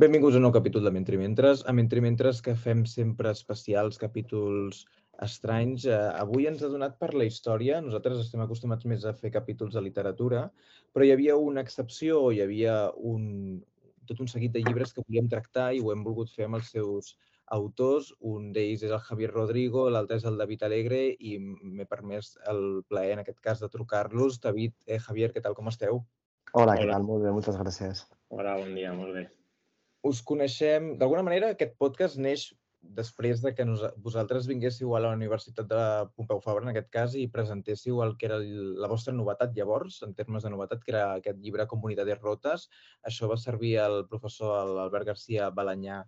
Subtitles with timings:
[0.00, 1.60] Benvinguts a un nou capítol de Mentri Mentres.
[1.68, 4.86] A Mentri Mentres que fem sempre especials, capítols
[5.26, 5.82] estranys.
[5.84, 7.82] Eh, avui ens ha donat per la història.
[7.84, 10.46] Nosaltres estem acostumats més a fer capítols de literatura,
[10.94, 12.76] però hi havia una excepció, hi havia
[13.10, 13.58] un,
[14.08, 16.70] tot un seguit de llibres que volíem tractar i ho hem volgut fer amb els
[16.72, 17.10] seus
[17.58, 18.08] autors.
[18.30, 22.62] Un d'ells és el Javier Rodrigo, l'altre és el David Alegre i m'he permès el
[22.88, 24.40] plaer, en aquest cas, de trucar-los.
[24.48, 26.00] David, eh, Javier, què tal, com esteu?
[26.54, 27.04] Hola, què tal?
[27.04, 28.06] Molt bé, moltes gràcies.
[28.32, 29.26] Hola, bon dia, molt bé.
[30.08, 30.94] Us coneixem...
[31.00, 32.48] D'alguna manera, aquest podcast neix
[32.96, 35.80] després de que nos, vosaltres vinguéssiu a la Universitat de
[36.16, 40.14] Pompeu Fabra, en aquest cas, i presentéssiu el que era la vostra novetat llavors, en
[40.16, 42.66] termes de novetat, que era aquest llibre Comunitats Rotes.
[43.10, 46.00] Això va servir al professor Albert García Balanyà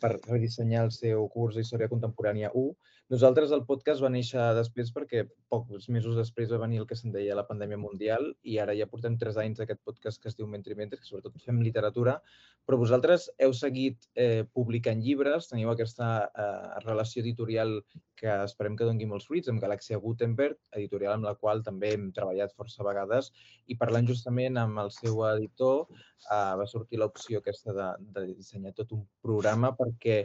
[0.00, 5.24] per redissenyar el seu curs d'Història Contemporània 1 nosaltres el podcast va néixer després perquè
[5.52, 8.88] pocs mesos després va venir el que se'n deia la pandèmia mundial i ara ja
[8.88, 12.16] portem tres anys d'aquest podcast que es diu Mentre Mentre, que sobretot fem literatura,
[12.64, 17.76] però vosaltres heu seguit eh, publicant llibres, teniu aquesta eh, relació editorial
[18.16, 22.08] que esperem que doni molts fruits amb Galàxia Gutenberg, editorial amb la qual també hem
[22.16, 23.30] treballat força vegades.
[23.68, 28.72] I parlant justament amb el seu editor eh, va sortir l'opció aquesta de, de dissenyar
[28.80, 30.22] tot un programa perquè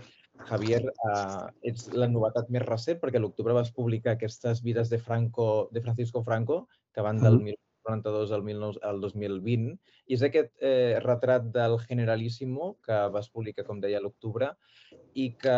[0.48, 5.00] Javier, uh, ets la novetat més recent perquè a l'octubre vas publicar aquestes vides de,
[5.04, 9.74] Franco, de Francisco Franco, que van del 1992 al, 19, al 2020,
[10.10, 14.52] i és aquest eh, retrat del Generalíssimo que vas publicar, com deia, a l'octubre,
[15.14, 15.58] i que,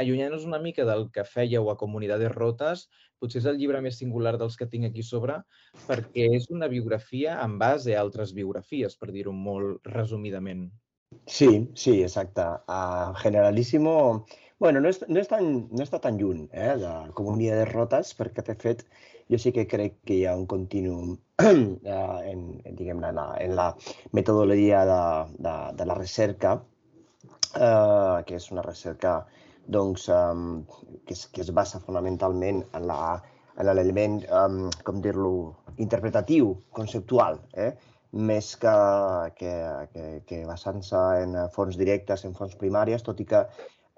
[0.00, 2.86] allunyant-nos una mica del que fèieu a Comunidades Rotes,
[3.20, 5.40] potser és el llibre més singular dels que tinc aquí sobre,
[5.88, 10.70] perquè és una biografia en base a altres biografies, per dir-ho molt resumidament.
[11.26, 12.42] Sí, sí, exacte.
[12.68, 14.26] Uh, Generalíssimo,
[14.58, 18.12] bueno, no, és, no, és tan, no està tan lluny eh, de Comunitat de Rotes,
[18.18, 18.84] perquè, de fet,
[19.32, 22.44] jo sí que crec que hi ha un continuum uh, en,
[22.78, 23.68] diguem en, la, en la
[24.12, 25.02] metodologia de,
[25.48, 26.56] de, de la recerca,
[27.56, 29.20] uh, que és una recerca
[29.66, 30.64] doncs, um,
[31.06, 33.02] que, es, que es basa fonamentalment en la
[33.60, 35.32] en l'element, um, com dir-lo,
[35.82, 37.72] interpretatiu, conceptual, eh?
[38.12, 38.72] Més que,
[39.38, 39.52] que,
[39.92, 43.46] que, que basant-se en fons directes, en fons primàries, tot i que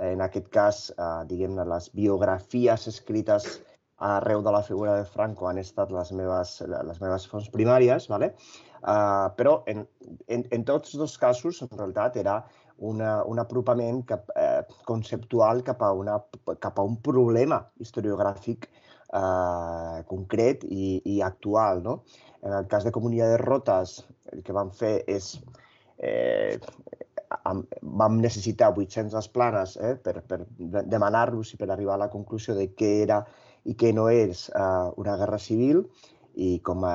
[0.02, 3.48] en aquest cas, eh, diguem-ne, les biografies escrites
[4.04, 8.34] arreu de la figura de Franco han estat les meves, les meves fonts primàries, ¿vale?
[8.84, 9.86] Uh, però en,
[10.28, 12.42] en, en tots dos casos, en realitat, era
[12.84, 16.19] una, un apropament cap, eh, conceptual cap a, una,
[16.60, 21.81] cap a un problema historiogràfic eh, concret i, i actual.
[21.86, 22.00] No?
[22.44, 23.94] En el cas de Comunitats Rotes,
[24.32, 25.31] el que vam fer és
[25.99, 26.59] eh,
[27.82, 30.43] vam necessitar 800 planes eh, per, per
[30.94, 33.22] demanar-los i per arribar a la conclusió de què era
[33.65, 35.87] i què no és eh, una guerra civil.
[36.34, 36.94] I com a,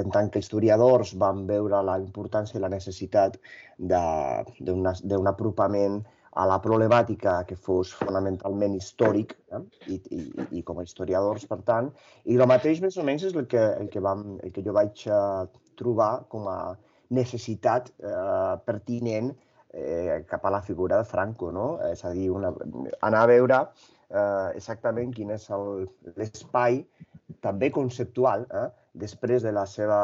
[0.00, 3.36] en tant que historiadors vam veure la importància i la necessitat
[3.76, 5.98] d'un apropament
[6.34, 9.60] a la problemàtica que fos fonamentalment històric eh?
[9.86, 10.22] I, i,
[10.58, 11.92] i com a historiadors, per tant.
[12.26, 14.74] I el mateix més o menys és el que, el que, vam, el que jo
[14.74, 15.46] vaig uh,
[15.78, 16.58] trobar com a
[17.14, 19.30] necessitat uh, pertinent
[19.74, 21.66] eh, cap a la figura de Franco, no?
[21.90, 22.52] És a dir, una,
[23.02, 23.60] anar a veure
[24.14, 25.48] eh, exactament quin és
[26.16, 26.80] l'espai
[27.44, 30.00] també conceptual, eh, després de la seva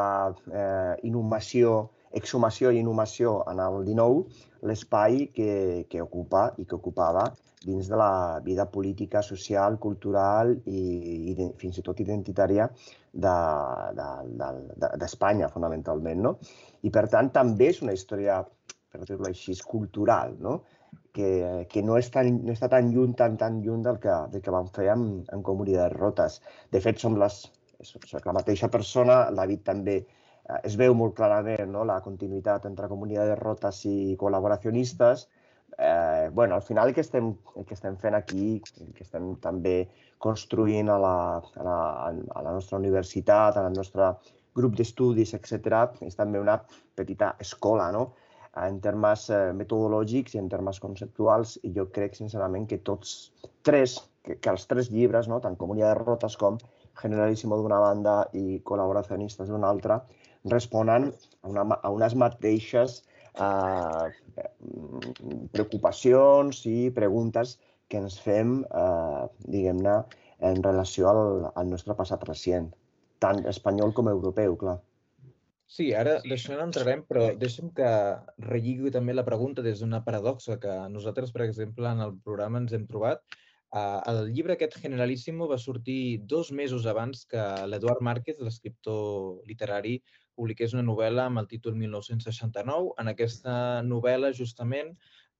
[0.51, 4.25] eh, inhumació exhumació i inhumació en el 19,
[4.69, 5.51] l'espai que,
[5.89, 7.23] que ocupa i que ocupava
[7.65, 12.67] dins de la vida política, social, cultural i, i de, fins i tot identitària
[13.13, 16.21] d'Espanya, de, de, fonamentalment.
[16.25, 16.31] No?
[16.81, 18.41] I, per tant, també és una història,
[18.91, 20.61] per dir-ho així, cultural, no?
[21.13, 24.41] que, que no, és tan, no està tan lluny, tan, tan lluny del que, del
[24.41, 26.41] que vam fer amb, amb Comunitats Rotes.
[26.73, 27.43] De fet, som les,
[27.85, 29.95] som la mateixa persona, David també
[30.67, 31.85] es veu molt clarament no?
[31.87, 35.27] la continuïtat entre comunitats rotes i col·laboracionistes.
[35.77, 39.33] Eh, bueno, al final el que, estem, el que estem fent aquí, el que estem
[39.43, 39.75] també
[40.21, 41.77] construint a la, a la,
[42.11, 44.11] a la nostra universitat, a la nostra
[44.55, 46.59] grup d'estudis, etc., és també una
[46.95, 48.11] petita escola, no?
[48.59, 53.31] en termes eh, metodològics i en termes conceptuals, i jo crec sincerament que tots
[53.63, 53.95] tres,
[54.25, 55.39] que, que els tres llibres, no?
[55.39, 56.59] tant Comunitats Rotes com
[57.01, 60.01] Generalíssimo d'una banda i Col·laboracionistes d'una altra,
[60.49, 61.11] responen
[61.41, 63.01] a, una, a unes mateixes
[63.35, 64.07] eh,
[65.53, 67.57] preocupacions i preguntes
[67.91, 69.97] que ens fem, eh, diguem-ne,
[70.51, 72.71] en relació al, al nostre passat recent,
[73.21, 74.79] tant espanyol com europeu, clar.
[75.71, 77.89] Sí, ara d'això no entrarem, però deixa'm que
[78.43, 82.73] relligui també la pregunta des d'una paradoxa que nosaltres, per exemple, en el programa ens
[82.75, 83.23] hem trobat.
[83.71, 89.93] Uh, el llibre aquest Generalíssimo va sortir dos mesos abans que l'Eduard Márquez, l'escriptor literari,
[90.35, 92.91] publiqués una novel·la amb el títol 1969.
[92.99, 93.53] En aquesta
[93.87, 94.91] novel·la, justament,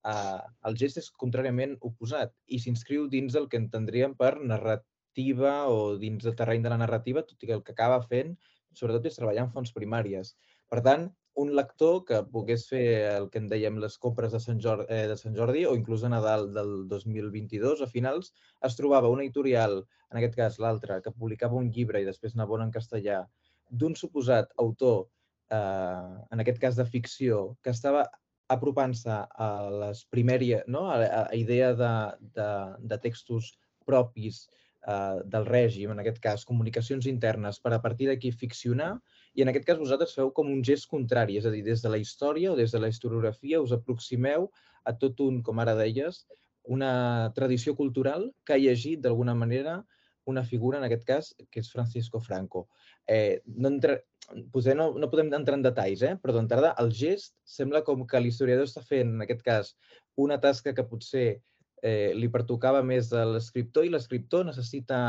[0.07, 0.39] eh,
[0.69, 6.23] el gest és contràriament oposat i s'inscriu dins del que entendríem per narrativa o dins
[6.27, 8.35] del terreny de la narrativa, tot i que el que acaba fent,
[8.71, 10.35] sobretot, és treballar en fonts primàries.
[10.71, 14.59] Per tant, un lector que pogués fer el que en dèiem les compres de Sant,
[14.63, 18.33] Jordi, eh, de Sant Jordi o inclús a Nadal del 2022 a finals,
[18.67, 19.79] es trobava una editorial,
[20.11, 23.23] en aquest cas l'altra, que publicava un llibre i després anava en castellà,
[23.69, 25.07] d'un suposat autor,
[25.51, 28.03] eh, en aquest cas de ficció, que estava
[28.51, 29.51] apropant-se a
[29.85, 30.89] les primèries, no?
[30.91, 31.93] a, a, a idea de,
[32.35, 32.49] de,
[32.91, 33.53] de textos
[33.87, 34.43] propis
[34.87, 38.97] eh, del règim, en aquest cas comunicacions internes, per a partir d'aquí ficcionar,
[39.33, 41.91] i en aquest cas vosaltres feu com un gest contrari, és a dir, des de
[41.91, 44.49] la història o des de la historiografia us aproximeu
[44.83, 46.25] a tot un, com ara deies,
[46.63, 49.81] una tradició cultural que ha llegit d'alguna manera
[50.25, 52.67] una figura, en aquest cas, que és Francisco Franco.
[53.07, 54.03] Eh, no, entre,
[54.53, 56.15] potser no, no podem entrar en detalls, eh?
[56.21, 59.73] però d'entrada el gest sembla com que l'historiador està fent, en aquest cas,
[60.21, 61.27] una tasca que potser
[61.81, 64.99] eh, li pertocava més a l'escriptor i l'escriptor necessita,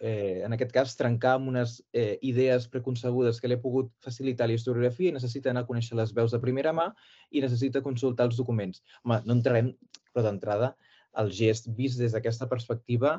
[0.00, 4.48] eh, en aquest cas, trencar amb unes eh, idees preconcebudes que li ha pogut facilitar
[4.48, 6.90] la historiografia i necessita anar a conèixer les veus de primera mà
[7.30, 8.82] i necessita consultar els documents.
[9.04, 9.74] Home, no entrarem,
[10.12, 10.74] però d'entrada,
[11.20, 13.18] el gest vist des d'aquesta perspectiva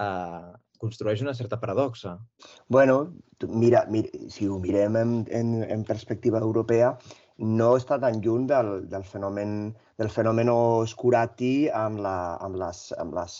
[0.00, 2.16] eh, construeix una certa paradoxa.
[2.68, 3.14] Bueno,
[3.48, 6.96] mira, mira si ho mirem en, en, en perspectiva europea,
[7.38, 13.16] no està tan lluny del, del fenomen del fenomen Oscurati amb, la, amb, les, amb
[13.16, 13.36] les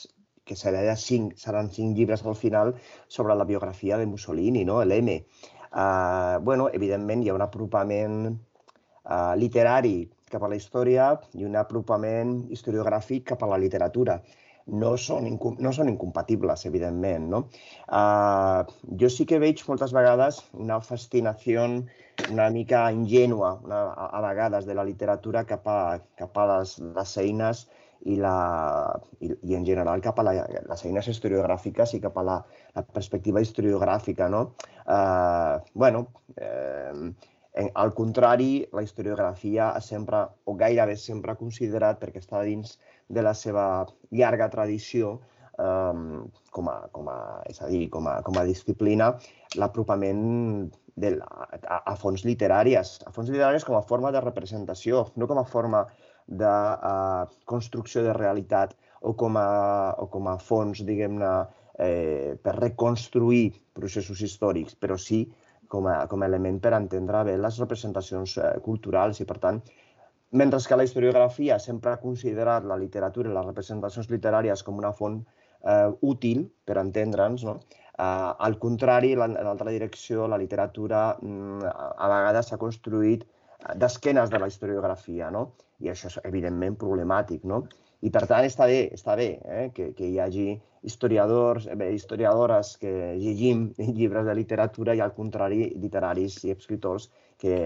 [0.46, 2.75] que serà cinc, seran cinc llibres al final
[3.08, 4.82] sobre la biografia de Mussolini, no?
[4.84, 5.20] l'M.
[5.76, 9.98] Uh, bueno, evidentment hi ha un apropament uh, literari
[10.31, 14.20] cap a la història i un apropament historiogràfic cap a la literatura
[14.66, 15.28] no són,
[15.62, 17.28] no són incompatibles, evidentment.
[17.31, 17.43] No?
[17.87, 18.66] Uh,
[18.98, 21.66] jo sí que veig moltes vegades una fascinació
[22.32, 26.78] una mica ingènua una, a, a vegades de la literatura cap a, cap a les,
[26.81, 27.66] les eines
[28.04, 28.37] i, la,
[29.20, 30.34] i, i en general cap a la,
[30.69, 32.37] les eines historiogràfiques i cap a la,
[32.76, 34.28] la perspectiva historiogràfica.
[34.32, 34.43] No?
[34.84, 36.06] Uh, bueno,
[36.37, 37.12] eh,
[37.75, 42.76] al contrari, la historiografia ha sempre, o gairebé sempre, ha considerat, perquè està dins
[43.08, 45.16] de la seva llarga tradició,
[45.58, 49.14] um, com, a, com, a, és a dir, com a, com a disciplina,
[49.56, 50.20] l'apropament
[50.96, 55.48] a, a fonts literàries, a fonts literàries com a forma de representació, no com a
[55.48, 55.87] forma
[56.26, 58.75] de uh, construcció de realitat
[59.06, 61.32] o com a, o com a fons, diguem-ne,
[61.78, 65.26] eh, per reconstruir processos històrics, però sí
[65.69, 69.61] com a, com a element per entendre bé les representacions eh, culturals i, per tant,
[70.32, 74.93] mentre que la historiografia sempre ha considerat la literatura i les representacions literàries com una
[74.96, 77.58] font eh, útil per entendre'ns, no?
[77.99, 83.26] eh, al contrari, en l'altra direcció, la literatura mm, a vegades s'ha construït
[83.76, 85.49] d'esquenes de la historiografia, no?
[85.84, 87.64] I això és evidentment problemàtic, no?
[88.05, 89.69] I per tant està bé, està bé eh?
[89.75, 90.46] que, que hi hagi
[90.87, 97.08] historiadors, bé, historiadores que llegim llibres de literatura i al contrari literaris i escriptors
[97.40, 97.56] que,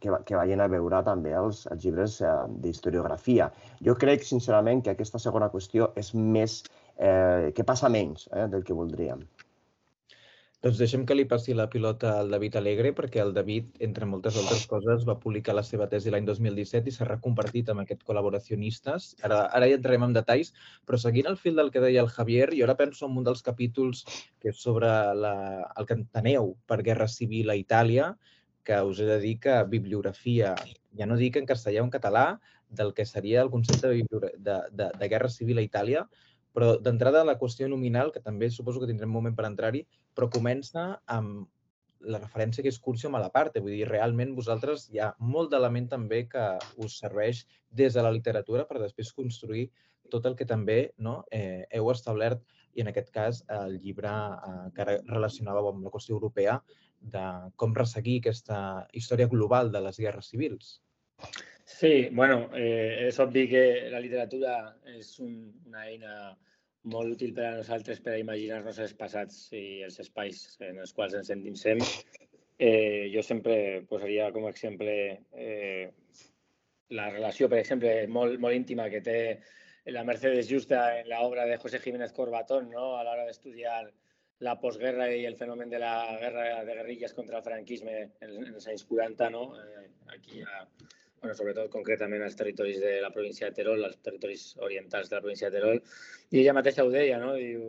[0.00, 2.34] que, que vagin a veure també els, els llibres eh,
[2.64, 3.50] d'historiografia.
[3.84, 6.62] Jo crec, sincerament, que aquesta segona qüestió és més,
[6.96, 9.22] eh, que passa menys eh, del que voldríem.
[10.66, 14.34] Doncs deixem que li passi la pilota al David Alegre, perquè el David, entre moltes
[14.40, 19.06] altres coses, va publicar la seva tesi l'any 2017 i s'ha reconvertit amb aquest col·laboracionistes.
[19.28, 20.50] Ara, ara ja entrarem en detalls,
[20.82, 23.46] però seguint el fil del que deia el Javier, jo ara penso en un dels
[23.46, 24.02] capítols
[24.42, 25.36] que és sobre la,
[25.78, 28.10] el que enteneu per Guerra Civil a Itàlia,
[28.66, 30.56] que us he de dir que bibliografia,
[30.98, 32.26] ja no dic en castellà o en català,
[32.68, 36.08] del que seria el concepte de, de, de, de Guerra Civil a Itàlia,
[36.58, 40.88] però d'entrada la qüestió nominal, que també suposo que tindrem moment per entrar-hi, però comença
[41.06, 41.46] amb
[42.00, 43.62] la referència que és Curcio Malaparte.
[43.62, 46.46] Vull dir, realment vosaltres hi ha molt d'element també que
[46.82, 49.68] us serveix des de la literatura per després construir
[50.10, 52.42] tot el que també no, eh, heu establert
[52.74, 56.58] i en aquest cas el llibre eh, que relacionava amb la qüestió europea
[56.98, 57.24] de
[57.54, 58.58] com resseguir aquesta
[58.98, 60.80] història global de les guerres civils.
[61.68, 64.58] Sí, bueno, eh, és obvi que la literatura
[64.96, 65.34] és un,
[65.68, 66.12] una eina
[66.92, 70.94] molt útil per a nosaltres per a imaginar-nos els passats i els espais en els
[70.96, 71.82] quals ens endinsem.
[72.58, 74.94] Eh, jo sempre posaria com a exemple
[75.46, 75.92] eh,
[76.98, 79.18] la relació, per exemple, molt, molt íntima que té
[79.94, 82.96] la Mercedes Justa en l'obra de José Jiménez Corbatón no?
[82.96, 83.80] a l'hora d'estudiar
[84.44, 88.54] la postguerra i el fenomen de la guerra de guerrilles contra el franquisme en, en
[88.54, 89.44] els anys 40, no?
[89.58, 90.60] Eh, aquí a,
[91.20, 95.22] bueno, sobretot concretament als territoris de la província de Terol, als territoris orientals de la
[95.24, 95.82] província de Terol,
[96.30, 97.34] i ella mateixa ho deia, no?
[97.38, 97.64] Diu,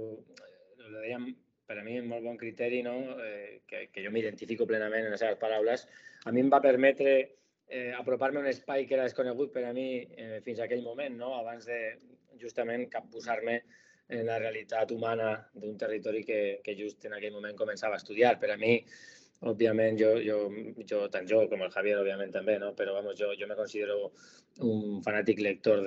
[0.86, 1.32] ho dèiem
[1.70, 2.96] per a mi, un molt bon criteri, no?
[3.22, 5.86] eh, que, que jo m'identifico plenament en les seves paraules,
[6.25, 7.12] a mi em va permetre
[7.70, 10.82] eh, apropar-me a un espai que era desconegut per a mi eh, fins a aquell
[10.82, 11.36] moment, no?
[11.38, 11.77] abans de
[12.41, 13.60] justament capbussar-me
[14.10, 18.39] en la realitat humana d'un territori que, que just en aquell moment començava a estudiar.
[18.41, 18.79] Per a mi,
[19.39, 20.38] òbviament, jo, jo,
[20.84, 22.74] jo, tant jo com el Javier, òbviament també, no?
[22.75, 24.12] però vamos, jo, jo me considero
[24.67, 25.86] un fanàtic lector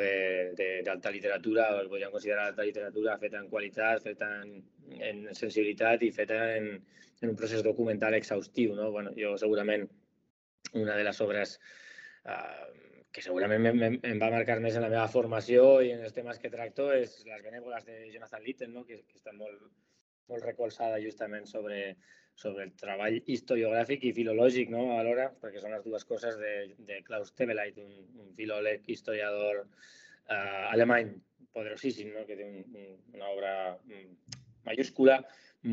[0.86, 4.54] d'alta literatura, el podríem considerar alta literatura feta en qualitat, feta en,
[5.10, 6.70] en sensibilitat i feta en,
[7.20, 8.72] en un procés documental exhaustiu.
[8.78, 8.90] No?
[8.94, 9.84] Bueno, jo segurament
[10.72, 11.58] una de les obres
[12.24, 12.72] uh,
[13.12, 16.40] que segurament em, em va marcar més en la meva formació i en els temes
[16.40, 18.86] que tracto és Les benèvoles de Jonathan Little, no?
[18.88, 19.60] que, que està molt,
[20.32, 20.96] molt recolzada
[21.44, 21.98] sobre,
[22.34, 24.84] sobre el treball historiogràfic i filològic no?
[24.96, 26.54] alhora, perquè són les dues coses de,
[26.88, 27.92] de Klaus Tebeleit, un,
[28.24, 31.12] un filòleg, historiador eh, alemany
[31.52, 32.24] poderosíssim, no?
[32.26, 35.20] que té un, un, una obra mm, mayúscula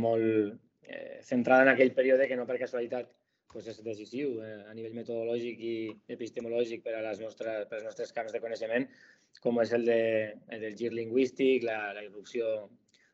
[0.03, 3.09] molt eh, centrada en aquell període que no per casualitat
[3.49, 5.75] pues és decisiu eh, a nivell metodològic i
[6.15, 8.85] epistemològic per a les nostres, per als nostres camps de coneixement,
[9.41, 10.01] com és el, de,
[10.53, 12.69] el del gir lingüístic, la, la irrupció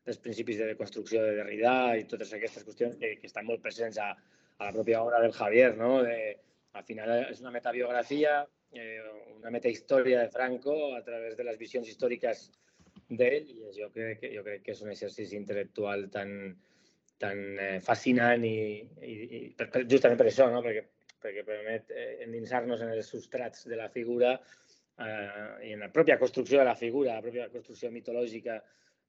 [0.06, 3.98] dels principis de construcció de Derrida i totes aquestes qüestions que, que estan molt presents
[3.98, 4.12] a,
[4.58, 5.72] a la pròpia obra del Javier.
[5.78, 5.98] No?
[6.06, 6.36] De,
[6.78, 8.38] al final és una metabiografia,
[8.76, 9.00] eh,
[9.34, 12.46] una metahistòria de Franco a través de les visions històriques
[13.08, 16.30] d'ell i jo crec, que, jo crec que és un exercici intel·lectual tan,
[17.22, 18.56] tan eh, fascinant i,
[19.02, 20.62] i, i per, per, justament per això, no?
[20.64, 20.84] perquè,
[21.22, 26.18] perquè permet eh, endinsar-nos en els substrats de la figura eh, i en la pròpia
[26.22, 28.60] construcció de la figura, la pròpia construcció mitològica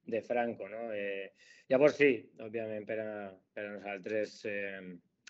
[0.06, 0.68] de Franco.
[0.68, 0.88] No?
[0.94, 1.32] Eh,
[1.68, 2.12] llavors, sí,
[2.44, 3.10] òbviament, per a,
[3.54, 4.82] per a nosaltres, eh,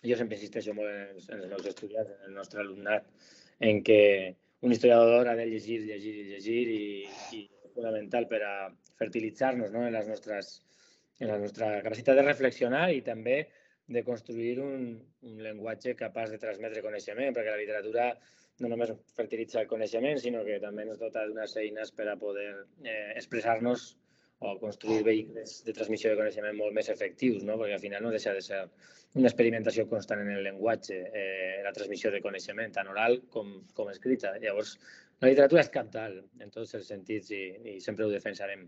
[0.03, 3.07] jo sempre insisteixo molt en els, en els meus estudiants, en el nostre alumnat,
[3.59, 4.01] en que
[4.61, 6.83] un historiador ha de llegir, llegir i llegir i,
[7.35, 8.53] i és fonamental per a
[8.99, 9.85] fertilitzar-nos no?
[9.87, 10.57] en, les nostres,
[11.19, 13.41] en la nostra capacitat de reflexionar i també
[13.89, 14.91] de construir un,
[15.25, 18.11] un llenguatge capaç de transmetre coneixement, perquè la literatura
[18.59, 22.49] no només fertilitza el coneixement, sinó que també ens dota d'unes eines per a poder
[22.83, 23.93] eh, expressar-nos
[24.39, 27.57] o construir vehicles de transmissió de coneixement molt més efectius, no?
[27.59, 28.61] perquè al final no deixa de ser
[29.19, 33.89] una experimentació constant en el llenguatge, eh, la transmissió de coneixement, tant oral com, com
[33.91, 34.35] escrita.
[34.39, 34.77] Llavors,
[35.19, 37.41] la literatura és captal en tots els sentits i,
[37.73, 38.63] i sempre ho defensarem.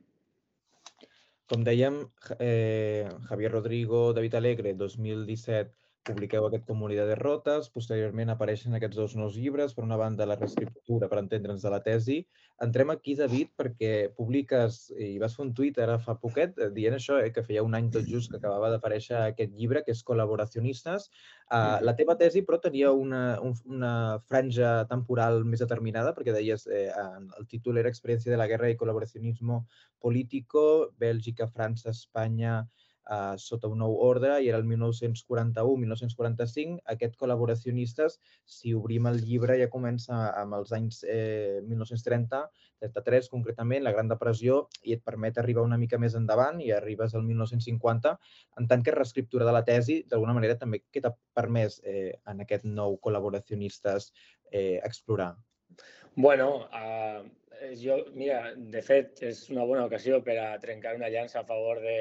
[1.52, 2.02] Com dèiem,
[2.40, 9.14] eh, Javier Rodrigo, David Alegre, 2017, publiqueu aquest Comunitat de Rotes, posteriorment apareixen aquests dos
[9.18, 12.18] nous llibres, per una banda la reescriptura, per entendre'ns de la tesi.
[12.66, 16.98] Entrem aquí, David, perquè publiques i vas fer un tuit ara fa poquet eh, dient
[16.98, 20.04] això, eh, que feia un any tot just que acabava d'aparèixer aquest llibre, que és
[20.08, 21.08] Col·laboracionistes.
[21.52, 23.94] Uh, la teva tesi, però, tenia una, un, una
[24.30, 26.90] franja temporal més determinada, perquè deies, eh,
[27.38, 29.62] el títol era Experiència de la guerra i col·laboracionisme
[30.02, 30.64] político,
[30.98, 32.62] Bèlgica, França, Espanya,
[33.10, 36.82] eh, sota un nou ordre i era el 1941-1945.
[36.94, 42.44] Aquest col·laboracionistes, si obrim el llibre, ja comença amb els anys eh, 1930,
[42.82, 47.16] 33 concretament, la Gran Depressió, i et permet arribar una mica més endavant i arribes
[47.16, 48.16] al 1950.
[48.62, 52.36] En tant que reescriptura de la tesi, d'alguna manera també què t'ha permès eh, en
[52.46, 54.12] aquest nou col·laboracionistes
[54.52, 55.36] eh, explorar?
[56.16, 57.22] Bueno, uh,
[57.80, 61.80] jo, mira, de fet, és una bona ocasió per a trencar una llança a favor
[61.80, 61.96] de,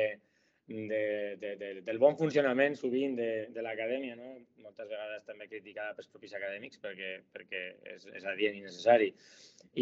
[0.71, 4.37] de, de, de, del bon funcionament sovint de, de l'acadèmia, no?
[4.63, 7.63] moltes vegades també criticada pels propis acadèmics perquè, perquè
[7.95, 9.11] és, és adient i necessari.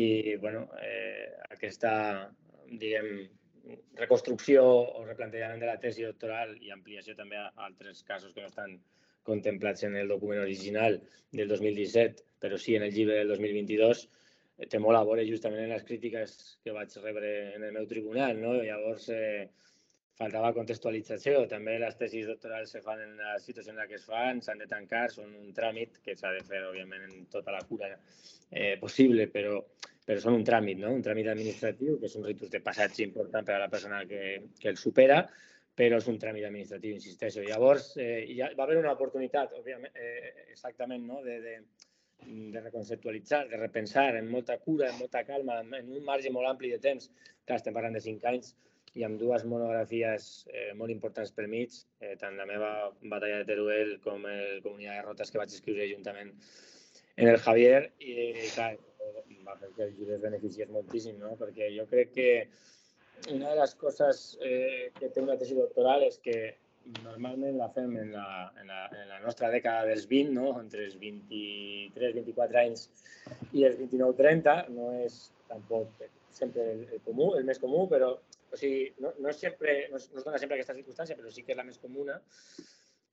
[0.00, 1.92] I bueno, eh, aquesta
[2.70, 3.28] diguem,
[4.00, 8.48] reconstrucció o replantejament de la tesi doctoral i ampliació també a altres casos que no
[8.48, 8.78] estan
[9.28, 10.96] contemplats en el document original
[11.36, 14.06] del 2017, però sí en el llibre del 2022,
[14.72, 16.32] té molt a veure justament en les crítiques
[16.64, 18.40] que vaig rebre en el meu tribunal.
[18.40, 18.56] No?
[18.56, 19.50] Llavors, eh,
[20.18, 21.44] faltava contextualització.
[21.50, 24.62] També les tesis doctorals se fan en la situació en la que es fan, s'han
[24.62, 28.74] de tancar, són un tràmit que s'ha de fer, òbviament, en tota la cura eh,
[28.82, 29.60] possible, però,
[30.08, 30.94] però són un tràmit, no?
[30.96, 34.24] un tràmit administratiu, que és un ritus de passatge important per a la persona que,
[34.58, 35.22] que el supera,
[35.78, 37.44] però és un tràmit administratiu, insisteixo.
[37.46, 41.22] Llavors, eh, ja va haver una oportunitat, òbviament, eh, exactament, no?
[41.22, 41.58] de, de,
[42.26, 46.74] de reconceptualitzar, de repensar en molta cura, en molta calma, en un marge molt ampli
[46.74, 47.12] de temps,
[47.46, 48.56] clar, estem parlant de cinc anys,
[48.98, 52.70] i amb dues monografies eh, molt importants per mig, eh, tant la meva
[53.04, 56.32] batalla de Teruel com el Comunitat de Rotes que vaig escriure juntament
[57.18, 58.16] en el Javier i,
[58.54, 58.72] clar,
[59.46, 61.36] va fer que el llibre es beneficiés moltíssim, no?
[61.40, 62.30] perquè jo crec que
[63.34, 66.38] una de les coses eh, que té una tesi doctoral és que
[67.04, 68.28] normalment la fem en la,
[68.60, 70.52] en la, en la nostra dècada dels 20, no?
[70.60, 72.86] entre els 23-24 anys
[73.52, 75.18] i els 29-30, no és
[75.50, 78.14] tampoc sempre el, el comú, el més comú, però
[78.52, 81.32] o sigui, no, no, és sempre, no, es, no es dona sempre aquesta circumstància, però
[81.32, 82.18] sí que és la més comuna,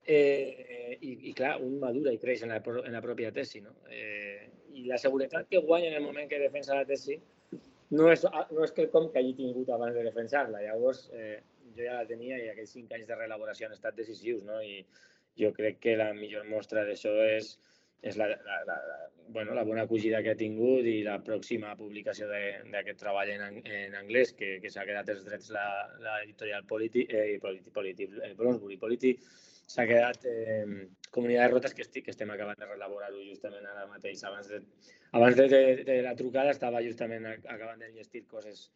[0.05, 3.73] eh, i, i un madura i creix en la, en la pròpia tesi, no?
[3.89, 4.51] Eh,
[4.85, 7.17] la seguretat que guanya en el moment que defensa la tesi
[7.95, 10.61] no és, no és quelcom que hagi tingut abans de defensar-la.
[10.65, 11.39] Llavors, eh,
[11.75, 14.61] jo ja la tenia i aquells cinc anys de reelaboració han estat decisius, no?
[14.61, 14.81] I
[15.39, 17.55] jo crec que la millor mostra d'això és
[18.01, 18.77] és la, la, la,
[19.29, 23.95] bueno, la bona acogida que ha tingut i la pròxima publicació d'aquest treball en, en
[23.97, 29.15] anglès, que, que s'ha quedat els drets l'editorial Politi, eh, Politi, Politi, eh, Bronsbury Politi,
[29.65, 30.65] s'ha quedat eh,
[31.09, 34.21] Comunitat de Rotes, que, estic, que estem acabant de relaborar-ho justament ara mateix.
[34.27, 34.61] Abans, de,
[35.17, 38.67] abans de, de, de la trucada estava justament acabant de llegir coses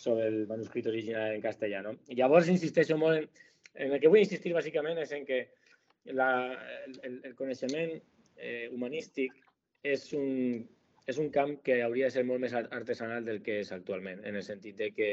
[0.00, 1.82] sobre el manuscrit original en castellà.
[1.84, 1.98] No?
[2.08, 3.26] Llavors, insisteixo molt en,
[3.74, 5.42] en el que vull insistir bàsicament és en que
[6.16, 6.30] la,
[7.02, 7.98] el, el coneixement
[8.40, 9.36] eh, humanístic
[9.86, 10.66] és un,
[11.08, 14.36] és un camp que hauria de ser molt més artesanal del que és actualment, en
[14.40, 15.10] el sentit de que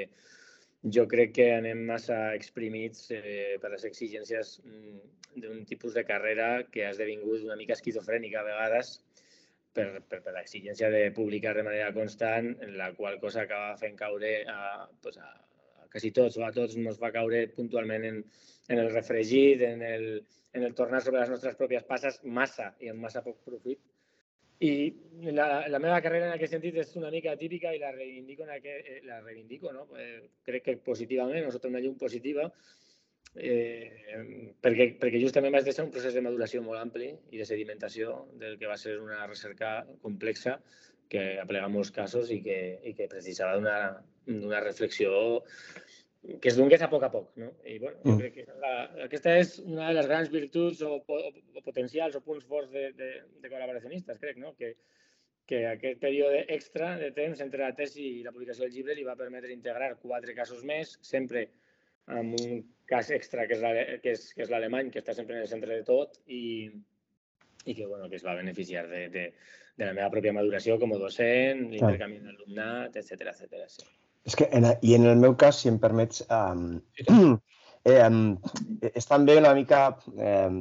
[0.97, 4.99] jo crec que anem massa exprimits eh, per les exigències mm,
[5.41, 8.93] d'un tipus de carrera que ha esdevingut una mica esquizofrènica a vegades
[9.73, 14.39] per, per, per l'exigència de publicar de manera constant, la qual cosa acaba fent caure
[14.49, 15.29] a, pues a
[15.91, 18.23] quasi tots o a tots ens va caure puntualment en,
[18.67, 20.07] en el refregit, en el,
[20.53, 23.79] en el tornar sobre les nostres pròpies passes massa i amb massa poc profit.
[24.65, 24.73] I
[25.37, 28.55] la, la meva carrera en aquest sentit és una mica típica i la reivindico, en
[28.55, 29.85] aquest, eh, la reivindico no?
[30.01, 32.47] eh, crec que positivament, sota una llum positiva,
[33.35, 38.23] eh, perquè, perquè justament vaig deixar un procés de maduració molt ampli i de sedimentació
[38.41, 40.57] del que va ser una recerca complexa
[41.07, 43.77] que aplega molts casos i que, i que precisava d'una
[44.61, 45.43] reflexió
[46.41, 47.31] que es donés a poc a poc.
[47.39, 47.51] No?
[47.65, 48.19] I bueno, jo mm.
[48.19, 48.73] crec que la,
[49.05, 51.19] aquesta és una de les grans virtuts o, o,
[51.55, 54.53] o potencials o punts forts de, de, de col·laboracionistes, crec, no?
[54.59, 54.73] que,
[55.47, 59.07] que aquest període extra de temps entre la tesi i la publicació del llibre li
[59.07, 61.47] va permetre integrar quatre casos més, sempre
[62.17, 65.75] amb un cas extra que és, que és l'alemany, que està sempre en el centre
[65.75, 66.67] de tot i,
[67.65, 69.25] i que, bueno, que es va beneficiar de, de,
[69.75, 73.63] de la meva pròpia maduració com a docent, l'intercanvi d'alumnat, etc etc.
[73.71, 73.87] Sí.
[74.27, 76.65] És que, en, i en el meu cas, si em permets, um,
[77.87, 78.21] eh, um,
[78.91, 79.81] és també una mica
[80.19, 80.51] eh,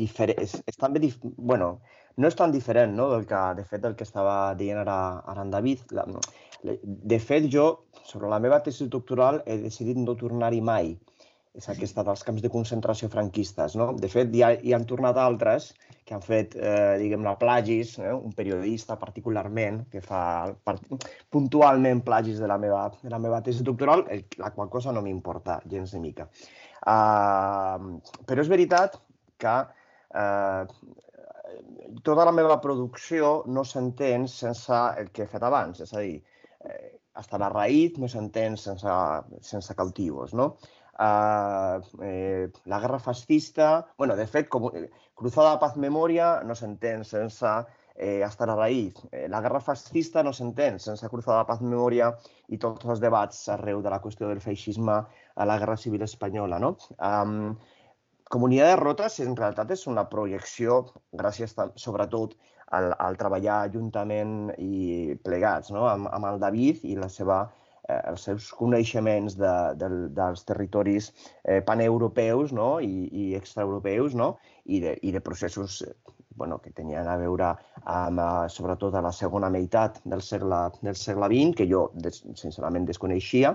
[0.00, 1.78] diferent, és, és també, dif bueno,
[2.20, 4.98] no és tan diferent no, del que, de fet, del que estava dient ara,
[5.32, 5.86] ara en David.
[5.96, 6.04] La,
[6.84, 7.66] de fet, jo,
[8.04, 10.94] sobre la meva tesi doctoral, he decidit no tornar-hi mai
[11.54, 13.76] és aquesta dels camps de concentració franquistes.
[13.78, 13.92] No?
[14.00, 15.70] De fet, hi, ha, hi han tornat altres
[16.04, 18.10] que han fet, eh, diguem-ne, plagis, eh?
[18.12, 20.24] un periodista particularment, que fa
[20.66, 20.82] part,
[21.32, 24.04] puntualment plagis de la meva, de la meva tesi doctoral,
[24.42, 26.28] la qual cosa no m'importa gens ni mica.
[26.84, 27.96] Uh,
[28.28, 28.98] però és veritat
[29.40, 30.66] que uh,
[32.04, 36.18] tota la meva producció no s'entén sense el que he fet abans, és a dir,
[36.60, 38.94] eh, hasta la no s'entén sense,
[39.40, 40.56] sense cautivos, no?
[40.94, 47.02] Uh, eh, la guerra fascista, bueno, de fet, com, eh, Cruzada Paz Memoria no s'entén
[47.04, 47.50] sense
[47.94, 49.00] eh, hasta la raïz.
[49.10, 52.12] Eh, la guerra fascista no s'entén sense Cruzada Paz Memoria
[52.48, 54.96] i tots els debats arreu de la qüestió del feixisme
[55.34, 56.58] a la Guerra Civil Espanyola.
[56.58, 56.76] No?
[56.98, 57.54] Um,
[58.30, 60.80] Comunitat de Rotes, en realitat, és una projecció,
[61.12, 62.34] gràcies sobretot
[62.74, 65.84] al, al treballar juntament i plegats no?
[65.90, 67.44] amb, amb el David i la seva
[67.88, 71.10] eh, els seus coneixements de, de, dels territoris
[71.44, 72.78] eh, paneuropeus no?
[72.80, 74.34] I, i extraeuropeus no?
[74.64, 75.82] I, de, i de processos
[76.36, 77.52] bueno, que tenien a veure
[77.84, 82.22] amb, eh, sobretot a la segona meitat del segle, del segle XX, que jo des,
[82.40, 83.54] sincerament desconeixia.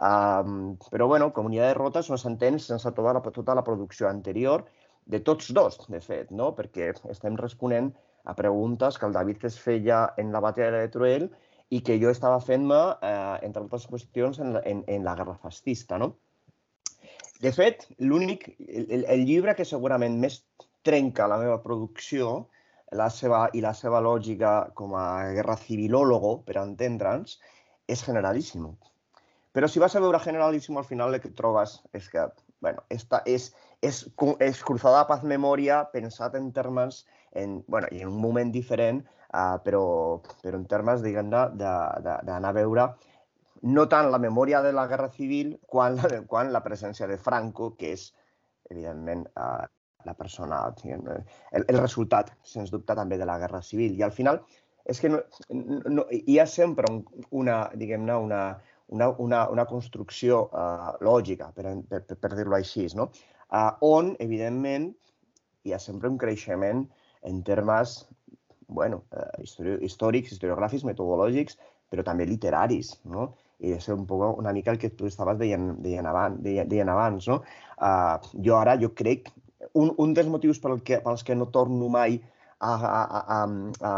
[0.00, 4.64] Um, però, bueno, Comunitat de Rotes no s'entén sense tota la, tota la producció anterior
[5.04, 6.54] de tots dos, de fet, no?
[6.56, 7.90] perquè estem responent
[8.24, 11.28] a preguntes que el David es feia en la batalla de Truel
[11.70, 15.98] i que jo estava fent-me, eh, entre altres qüestions, en en, en la guerra fascista.
[15.98, 16.16] No?
[17.40, 20.42] De fet, l'únic, el, el llibre que segurament més
[20.84, 22.48] trenca la meva producció
[22.90, 27.38] la seva, i la seva lògica com a guerra civilòlogo, per entendre'ns,
[27.90, 28.74] és Generalíssimo.
[29.54, 32.26] Però si vas a veure Generalíssimo, al final el que trobes és que,
[32.60, 33.50] bueno, esta és,
[33.82, 34.04] és,
[34.38, 39.02] és Cruzada Paz Memòria pensat en termes, en, bueno, i en un moment diferent,
[39.32, 39.84] uh, però,
[40.42, 42.86] però en termes, diguem-ne, d'anar a veure
[43.62, 47.74] no tant la memòria de la Guerra Civil quan la, quan la presència de Franco,
[47.76, 48.08] que és,
[48.70, 49.66] evidentment, uh,
[50.06, 53.98] la persona, el, el resultat, sens dubte, també de la Guerra Civil.
[53.98, 54.40] I al final
[54.88, 56.88] és que no, no, hi ha sempre
[57.36, 58.40] una, diguem-ne, una,
[58.96, 63.10] una, una, una construcció uh, lògica, per, per, per dir-ho així, no?
[63.50, 64.88] Uh, on, evidentment,
[65.66, 66.86] hi ha sempre un creixement
[67.28, 67.98] en termes
[68.70, 69.44] bueno, eh,
[69.86, 71.58] històrics, historiogràfics, metodològics,
[71.90, 72.96] però també literaris.
[73.04, 73.32] No?
[73.60, 76.88] i és un poc una mica el que tu estaves deient, deient, abans, deient, deient
[76.88, 77.42] abans, no?
[77.76, 79.28] Uh, jo ara, jo crec,
[79.76, 82.16] un, un dels motius pel que, pels que no torno mai
[82.58, 83.02] a, a,
[83.36, 83.38] a,
[83.90, 83.92] a,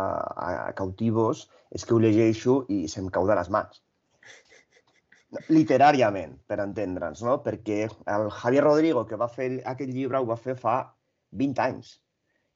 [0.50, 3.82] a cautivos és que ho llegeixo i se'm cau de les mans.
[5.48, 7.38] Literàriament, per entendre'ns, no?
[7.44, 10.76] Perquè el Javier Rodrigo, que va fer aquest llibre, ho va fer fa
[11.42, 11.94] 20 anys.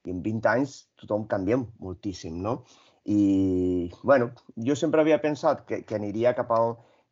[0.07, 2.61] I en 20 anys tothom canvia moltíssim, no?
[3.07, 4.31] I, bueno,
[4.67, 6.59] jo sempre havia pensat que, que aniria cap a,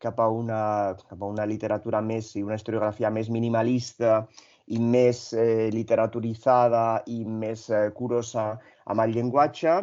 [0.04, 4.26] cap a, una, cap a una literatura més i una historiografia més minimalista
[4.68, 8.48] i més eh, literaturitzada i més eh, curosa
[8.92, 9.76] amb el llenguatge.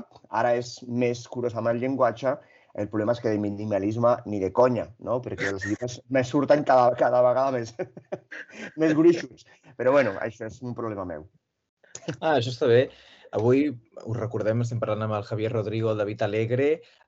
[0.42, 2.34] Ara és més curosa amb el llenguatge.
[2.72, 5.20] El problema és que de minimalisme ni de conya, no?
[5.24, 7.74] perquè els llibres me surten cada, cada vegada més,
[8.80, 9.46] més gruixos.
[9.76, 11.28] Però bueno, això és un problema meu.
[12.20, 12.84] Ah, això està bé.
[13.32, 16.66] Avui us recordem, estem parlant amb el Javier Rodrigo, el David Alegre.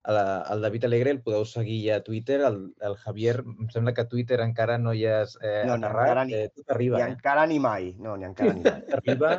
[0.08, 0.20] El,
[0.54, 2.40] el David Alegre el podeu seguir a Twitter.
[2.48, 6.08] El, el Javier, em sembla que a Twitter encara no hi has eh, no, aterrat.
[6.08, 7.12] Encara ni, eh, tot arriba, ni eh?
[7.18, 7.92] encara ni mai.
[8.00, 8.80] No, ni encara ni mai.
[9.00, 9.34] arriba.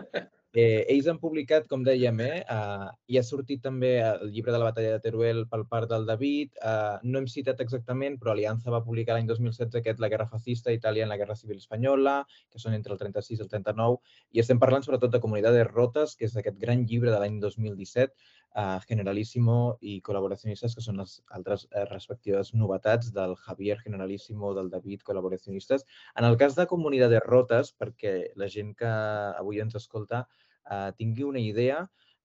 [0.56, 4.62] Eh, ells han publicat, com dèiem, eh, uh, i ha sortit també el llibre de
[4.62, 6.54] la batalla de Teruel per part del David.
[6.62, 10.72] Uh, no hem citat exactament, però Aliança va publicar l'any 2016 aquest La guerra fascista,
[10.72, 12.22] Itàlia en la guerra civil espanyola,
[12.54, 14.00] que són entre el 36 i el 39,
[14.32, 18.16] i estem parlant sobretot de Comunidades Rotes, que és aquest gran llibre de l'any 2017,
[18.56, 24.72] uh, Generalísimo i Col·laboracionistes, que són les altres uh, respectives novetats del Javier Generalísimo, del
[24.72, 25.84] David Col·laboracionistes.
[26.16, 28.96] En el cas de Comunidades Rotes, perquè la gent que
[29.36, 30.24] avui ens escolta
[30.72, 31.84] eh, tingui una idea,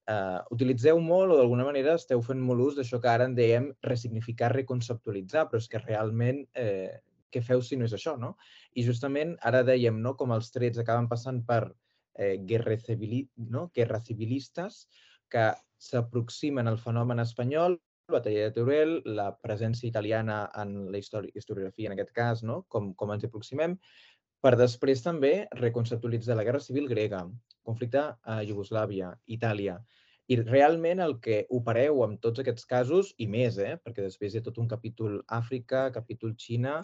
[0.09, 3.71] eh, utilitzeu molt o d'alguna manera esteu fent molt ús d'això que ara en dèiem
[3.87, 6.99] resignificar, reconceptualitzar, però és que realment eh,
[7.31, 8.35] què feu si no és això, no?
[8.75, 11.63] I justament ara dèiem no, com els trets acaben passant per
[12.15, 12.77] eh, guerra,
[13.37, 13.69] no?
[13.75, 14.87] guerra civilistes
[15.31, 15.51] que
[15.81, 21.95] s'aproximen al fenomen espanyol, la batalla de Teruel, la presència italiana en la historiografia, en
[21.95, 22.65] aquest cas, no?
[22.67, 23.77] com, com ens aproximem,
[24.41, 27.25] per després també reconceptualitzar la guerra civil grega,
[27.67, 29.77] conflicte a Iugoslàvia, Itàlia.
[30.31, 33.75] I realment el que opereu amb tots aquests casos, i més, eh?
[33.83, 36.79] perquè després hi ha tot un capítol Àfrica, capítol Xina,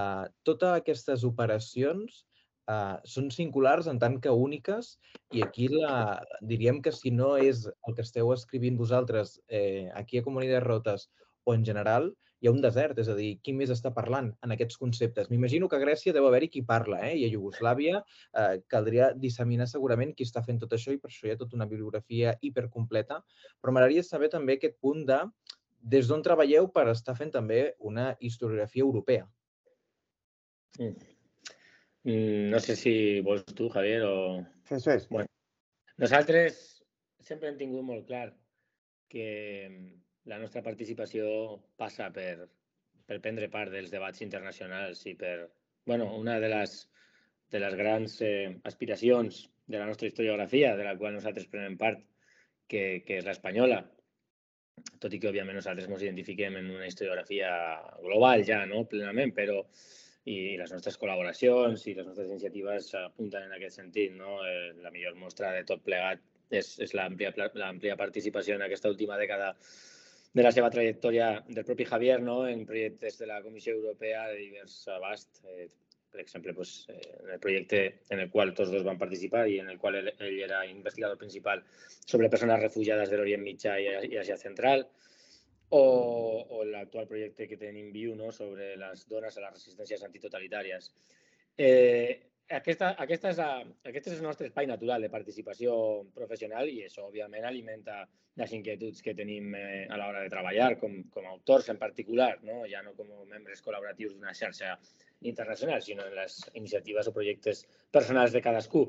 [0.00, 2.20] eh, totes aquestes operacions
[2.68, 4.96] eh, són singulars en tant que úniques
[5.34, 6.20] i aquí la,
[6.52, 11.08] diríem que si no és el que esteu escrivint vosaltres eh, aquí a Comunitats Rotes
[11.44, 14.54] o en general, hi ha un desert, és a dir, qui més està parlant en
[14.54, 15.28] aquests conceptes?
[15.30, 17.12] M'imagino que a Grècia deu haver-hi qui parla, eh?
[17.20, 21.28] i a Iugoslàvia eh, caldria disseminar segurament qui està fent tot això i per això
[21.28, 23.20] hi ha tota una bibliografia hipercompleta,
[23.62, 25.20] però m'agradaria saber també aquest punt de
[25.94, 29.30] des d'on treballeu per estar fent també una historiografia europea.
[30.80, 30.92] Mm.
[32.10, 34.42] mm no sé si vols tu, Javier, o...
[34.66, 35.06] Fes, fes.
[35.14, 35.30] Bueno,
[36.02, 36.58] nosaltres
[37.22, 38.32] sempre hem tingut molt clar
[39.12, 39.28] que
[40.30, 41.26] la nostra participació
[41.78, 42.48] passa per,
[43.06, 45.48] per prendre part dels debats internacionals i per,
[45.86, 46.76] bueno, una de les,
[47.50, 52.00] de les grans eh, aspiracions de la nostra historiografia, de la qual nosaltres prenem part,
[52.68, 53.82] que, que és l'espanyola,
[55.02, 57.50] tot i que, òbviament, nosaltres ens identifiquem en una historiografia
[58.02, 59.60] global ja, no?, plenament, però
[60.30, 64.38] i les nostres col·laboracions i les nostres iniciatives apunten en aquest sentit, no?
[64.46, 66.22] Eh, la millor mostra de tot plegat
[66.54, 69.50] és, és l'àmplia participació en aquesta última dècada
[70.32, 72.42] de la seva trajectòria del propi Javier no?
[72.48, 75.42] en projectes de la Comissió Europea de divers abast.
[75.44, 75.68] Eh,
[76.12, 79.58] per exemple, pues, eh, en el projecte en el qual tots dos van participar i
[79.60, 81.62] en el qual ell, ell era investigador principal
[82.04, 84.84] sobre persones refugiades de l'Orient Mitjà i, i Àsia Central,
[85.72, 85.84] o,
[86.52, 88.28] o l'actual projecte que tenim viu no?
[88.32, 90.92] sobre les dones a les resistències antitotalitàries.
[91.56, 93.50] Eh, aquesta, aquesta és la,
[93.88, 95.74] aquest és el nostre espai natural de participació
[96.16, 98.02] professional i això, òbviament, alimenta
[98.40, 102.34] les inquietuds que tenim eh, a l'hora de treballar, com, com a autors en particular,
[102.48, 102.62] no?
[102.68, 104.76] ja no com a membres col·laboratius d'una xarxa
[105.28, 108.86] internacional, sinó en les iniciatives o projectes personals de cadascú.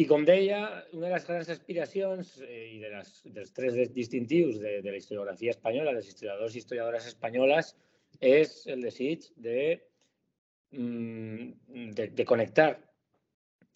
[0.00, 0.60] I com deia,
[0.96, 5.00] una de les grans aspiracions eh, i de les, dels tres distintius de, de la
[5.00, 7.74] historiografia espanyola, dels historiadors i historiadores espanyoles,
[8.20, 9.58] és el desig de
[10.72, 12.72] de, de connectar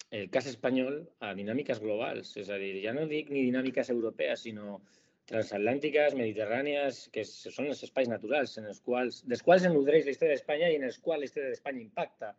[0.09, 2.35] el cas espanyol a dinàmiques globals.
[2.41, 4.79] És a dir, ja no ni dinàmiques europees, sinó
[5.27, 10.37] transatlàntiques, mediterrànies, que són els espais naturals en els quals, dels quals enudreix la història
[10.37, 12.31] d'Espanya i en els quals la història d'Espanya impacta.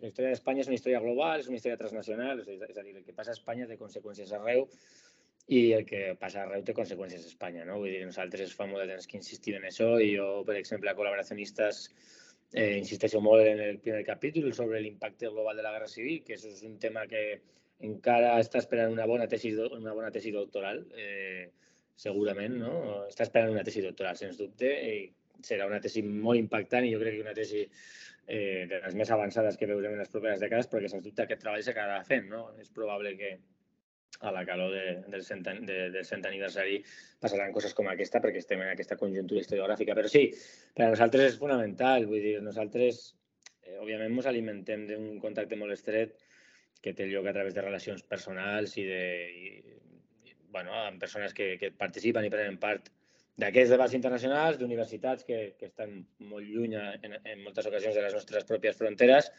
[0.00, 3.04] La història d'Espanya és una història global, és una història transnacional, és a dir, el
[3.04, 4.64] que passa a Espanya té conseqüències arreu
[5.52, 7.66] i el que passa arreu té conseqüències a Espanya.
[7.68, 7.76] No?
[7.82, 10.96] Vull dir, nosaltres fa de temps que insistim en això i jo, per exemple, a
[10.96, 11.84] col·laboracionistes
[12.52, 16.36] Eh, insisteixo molt en el primer capítol sobre l'impacte global de la Guerra Civil, que
[16.36, 17.22] això és un tema que
[17.88, 21.48] encara està esperant una bona tesi, una bona tesi doctoral, eh,
[21.96, 22.74] segurament, no?
[23.08, 27.00] Està esperant una tesi doctoral, sens dubte, i serà una tesi molt impactant i jo
[27.00, 30.68] crec que una tesi eh, de les més avançades que veurem en les properes dècades,
[30.70, 32.28] perquè sens dubte aquest treball s'acabarà fent.
[32.30, 32.44] No?
[32.60, 33.32] És probable que
[34.22, 36.78] a la calor de, del, cent, de, del cent aniversari
[37.20, 39.96] passaran coses com aquesta perquè estem en aquesta conjuntura historiogràfica.
[39.98, 40.28] Però sí,
[40.76, 42.06] per a nosaltres és fonamental.
[42.10, 43.02] Vull dir, nosaltres,
[43.66, 46.16] eh, òbviament, ens alimentem d'un contacte molt estret
[46.82, 49.04] que té lloc a través de relacions personals i de,
[49.42, 52.90] i, bueno, amb persones que, que participen i prenen part
[53.42, 58.14] d'aquests debats internacionals, d'universitats que, que estan molt lluny en, en moltes ocasions de les
[58.14, 59.30] nostres pròpies fronteres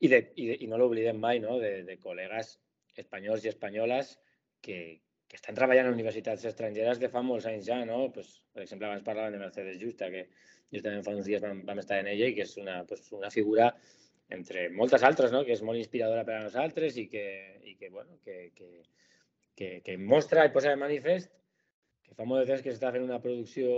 [0.00, 1.58] i, de, i, de, i no l'oblidem mai, no?
[1.62, 2.56] de, de col·legues
[3.02, 4.16] espanyols i espanyoles
[4.64, 4.78] que,
[5.28, 8.06] que estan treballant en universitats estrangeres de fa molts anys ja, no?
[8.14, 10.26] Pues, per exemple, abans parlaven de Mercedes Justa, que
[10.74, 13.30] justament fa uns dies vam, vam estar en ella i que és una, pues, una
[13.30, 13.70] figura
[14.36, 15.44] entre moltes altres, no?
[15.46, 17.26] que és molt inspiradora per a nosaltres i que,
[17.62, 18.70] i que, bueno, que, que,
[19.54, 21.30] que, que mostra i posa de manifest
[22.06, 23.68] que fa molt de temps que s'està fent una producció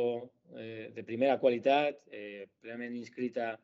[0.57, 3.55] eh, de primera qualitat, eh, plenament inscrita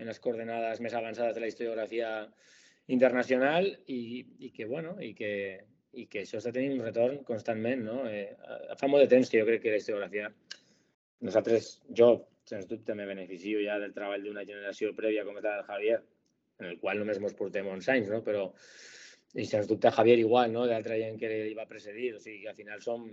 [0.00, 2.10] en les coordenades més avançades de la historiografia
[2.94, 5.32] internacional i, i que, bueno, i que,
[5.92, 7.84] i que això està tenint un retorn constantment.
[7.86, 8.02] No?
[8.10, 8.28] Eh,
[8.78, 10.30] fa molt de temps que jo crec que la historiografia,
[11.26, 12.12] nosaltres, jo,
[12.50, 16.00] sens dubte, me beneficio ja del treball d'una generació prèvia com és la del Javier,
[16.60, 18.22] en el qual només ens portem 11 anys, no?
[18.26, 18.48] però
[19.38, 20.66] i sens dubte Javier igual, no?
[20.66, 23.06] d'altra gent que li va precedir, o sigui que al final som,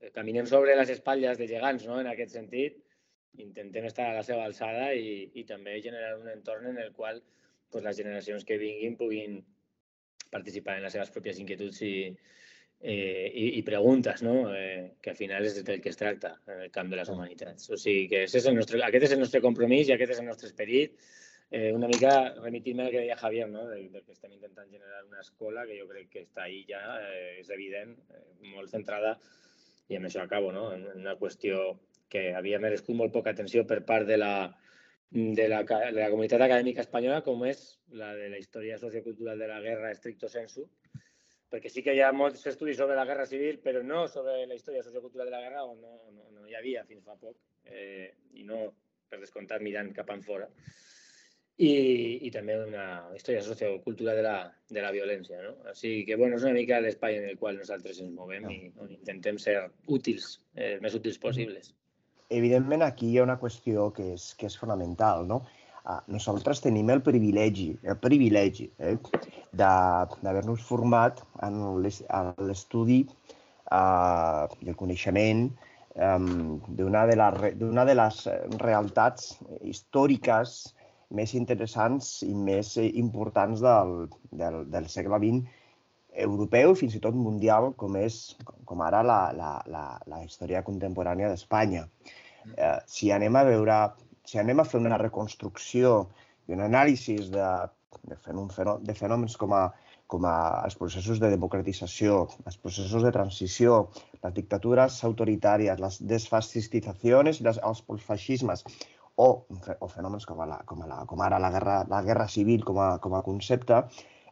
[0.00, 1.98] eh, caminem sobre les espatlles de gegants no?
[2.00, 2.78] en aquest sentit,
[3.42, 7.18] intentem estar a la seva alçada i, i també generar un entorn en el qual
[7.70, 9.38] pues, les generacions que vinguin puguin
[10.30, 11.94] participar en les seves pròpies inquietuds i,
[12.80, 14.38] eh, i, i preguntes, no?
[14.54, 17.70] eh, que al final és del que es tracta en el camp de les humanitats.
[17.70, 20.28] O sigui que és el nostre, aquest és el nostre compromís i aquest és el
[20.28, 20.98] nostre esperit
[21.50, 23.66] eh, una mica remitir-me al que deia Javier, no?
[23.68, 26.82] de, de que estem intentant generar una escola que jo crec que està ahí ja,
[27.00, 28.24] eh, és evident, eh,
[28.54, 29.16] molt centrada,
[29.88, 30.72] i amb això acabo, no?
[30.74, 31.76] en una qüestió
[32.10, 34.34] que havia merescut molt poca atenció per part de la,
[35.10, 37.62] de la, de la comunitat acadèmica espanyola, com és
[38.00, 40.66] la de la història sociocultural de la guerra estricto sensu,
[41.50, 44.58] perquè sí que hi ha molts estudis sobre la guerra civil, però no sobre la
[44.58, 47.38] història sociocultural de la guerra, on no, no, no hi havia fins fa poc,
[47.70, 48.66] eh, i no,
[49.08, 50.50] per descomptat, mirant cap enfora.
[50.50, 50.74] fora
[51.56, 51.70] i,
[52.28, 54.36] i també una història sociocultura de la,
[54.68, 55.40] de la violència.
[55.44, 55.54] No?
[55.70, 58.58] O sigui que bueno, és una mica l'espai en el qual nosaltres ens movem i
[58.82, 59.56] on intentem ser
[59.98, 61.72] útils, eh, més útils possibles.
[62.28, 65.26] Evidentment, aquí hi ha una qüestió que és, que és fonamental.
[65.30, 65.42] No?
[65.86, 68.96] Ah, nosaltres tenim el privilegi, el privilegi eh,
[69.54, 75.44] d'haver-nos format en l'estudi eh, i el coneixement
[75.94, 78.18] um, d'una de, la, de les
[78.64, 80.56] realitats històriques
[81.14, 83.94] més interessants i més eh, importants del,
[84.42, 85.62] del, del segle XX
[86.24, 88.36] europeu i fins i tot mundial, com és
[88.68, 91.86] com ara la, la, la, la història contemporània d'Espanya.
[91.86, 92.54] Mm.
[92.56, 93.80] Eh, si anem a veure,
[94.26, 95.96] si anem a fer una reconstrucció
[96.46, 97.50] i un anàlisi de,
[98.02, 99.64] de, fenòmens, de fenòmens com a,
[100.10, 103.86] com a els processos de democratització, els processos de transició,
[104.22, 108.66] les dictatures autoritàries, les desfascistitzacions les, els feixismes,
[109.16, 109.28] o,
[109.80, 112.64] o fenòmens com, a la, com, a la, com ara la guerra, la guerra civil
[112.68, 113.82] com a, com a concepte,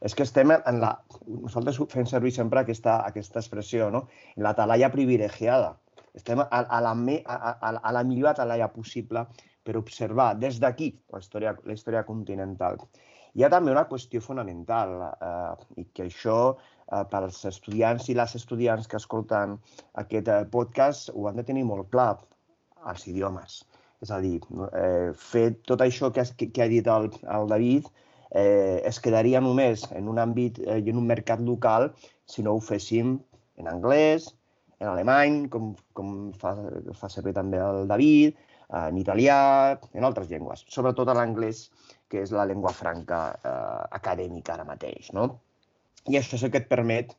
[0.05, 0.93] és que estem en la...
[1.27, 4.05] Nosaltres fem servir sempre aquesta, aquesta expressió, no?
[4.37, 5.73] En la talaia privilegiada.
[6.15, 9.25] Estem a, a, la, a, a, a la millor atalaya possible
[9.65, 12.79] per observar des d'aquí la història, la història continental.
[13.35, 18.37] Hi ha també una qüestió fonamental eh, i que això eh, pels estudiants i les
[18.39, 19.57] estudiants que escolten
[20.05, 22.21] aquest eh, podcast ho han de tenir molt clar,
[22.93, 23.63] els idiomes.
[24.05, 24.37] És a dir,
[24.69, 27.89] eh, fer tot això que, que, ha dit el, el David
[28.31, 31.91] es quedaria només en un àmbit eh, i en un mercat local
[32.27, 33.19] si no ho féssim
[33.61, 34.31] en anglès,
[34.81, 36.55] en alemany, com, com fa,
[36.99, 38.39] fa servir també el David,
[38.75, 39.39] en italià,
[39.95, 41.69] en altres llengües, sobretot en l'anglès,
[42.11, 45.13] que és la llengua franca eh, acadèmica ara mateix.
[45.15, 45.29] No?
[46.11, 47.15] I això és el que et permet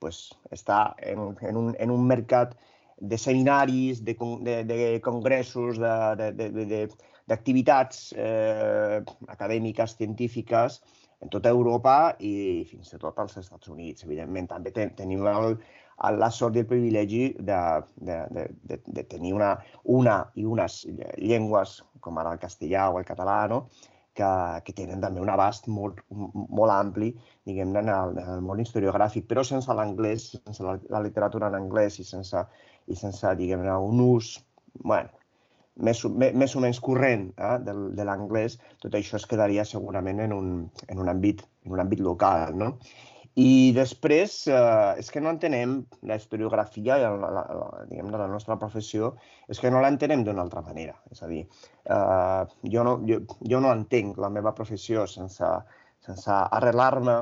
[0.00, 2.56] pues, estar en, en, un, en un mercat
[2.96, 5.78] de seminaris, de, de, de congressos,
[7.30, 9.00] d'activitats eh,
[9.32, 10.80] acadèmiques, científiques,
[11.24, 14.04] en tota Europa i fins i tot als Estats Units.
[14.04, 15.56] Evidentment, també ten, tenim el,
[16.20, 17.60] la sort i el privilegi de,
[17.96, 19.54] de, de, de, de tenir una,
[19.98, 20.84] una i unes
[21.16, 23.66] llengües, com ara el castellà o el català, no?
[24.16, 24.28] que,
[24.64, 27.10] que tenen també un abast molt, molt ampli,
[27.48, 31.58] diguem-ne, en, el, en el món historiogràfic, però sense l'anglès, sense la, la literatura en
[31.58, 32.46] anglès i sense
[32.86, 34.36] i sense, diguem-ne, un ús,
[34.78, 35.10] bueno,
[35.76, 40.32] més, més o menys corrent eh, de, de l'anglès, tot això es quedaria segurament en
[40.36, 40.54] un,
[40.88, 42.72] en un, àmbit, en un àmbit local, no?
[43.36, 48.56] I després, eh, és que no entenem la historiografia, la, la, la, diguem la nostra
[48.56, 49.10] professió,
[49.52, 50.96] és que no l'entenem d'una altra manera.
[51.12, 51.42] És a dir,
[51.84, 55.52] eh, jo, no, jo, jo no entenc la meva professió sense,
[56.06, 57.18] sense arrelar-me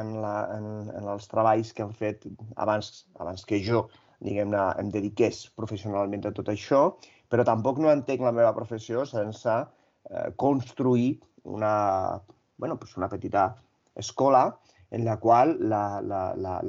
[0.00, 2.24] en, la, en, en els treballs que han fet
[2.56, 3.84] abans, abans que jo
[4.24, 6.82] diguem-ne, em dediqués professionalment a tot això,
[7.28, 12.20] però tampoc no entenc la meva professió sense eh, construir una,
[12.56, 13.54] bueno, pues una petita
[13.94, 14.58] escola
[14.90, 15.58] en la qual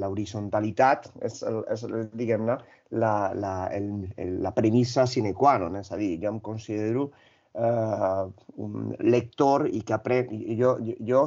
[0.08, 1.40] horizontalitat és,
[1.72, 2.56] és diguem-ne,
[2.90, 3.86] la, la, el,
[4.20, 7.08] el, la premissa sine qua non, és a dir, jo em considero
[7.54, 8.24] eh,
[8.60, 11.22] un lector i que aprenc, jo, jo, jo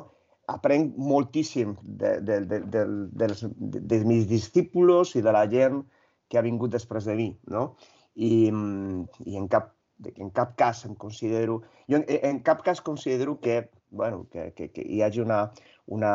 [0.53, 2.85] aprenc moltíssim de, de, de, de,
[3.23, 5.81] dels, de, de mis discípulos i de la gent
[6.29, 7.71] que ha vingut després de mi, no?
[8.15, 9.71] I, i en cap
[10.03, 11.61] en cap cas em considero...
[11.89, 15.51] Jo en, en cap cas considero que, bueno, que, que, que hi hagi una,
[15.85, 16.13] una,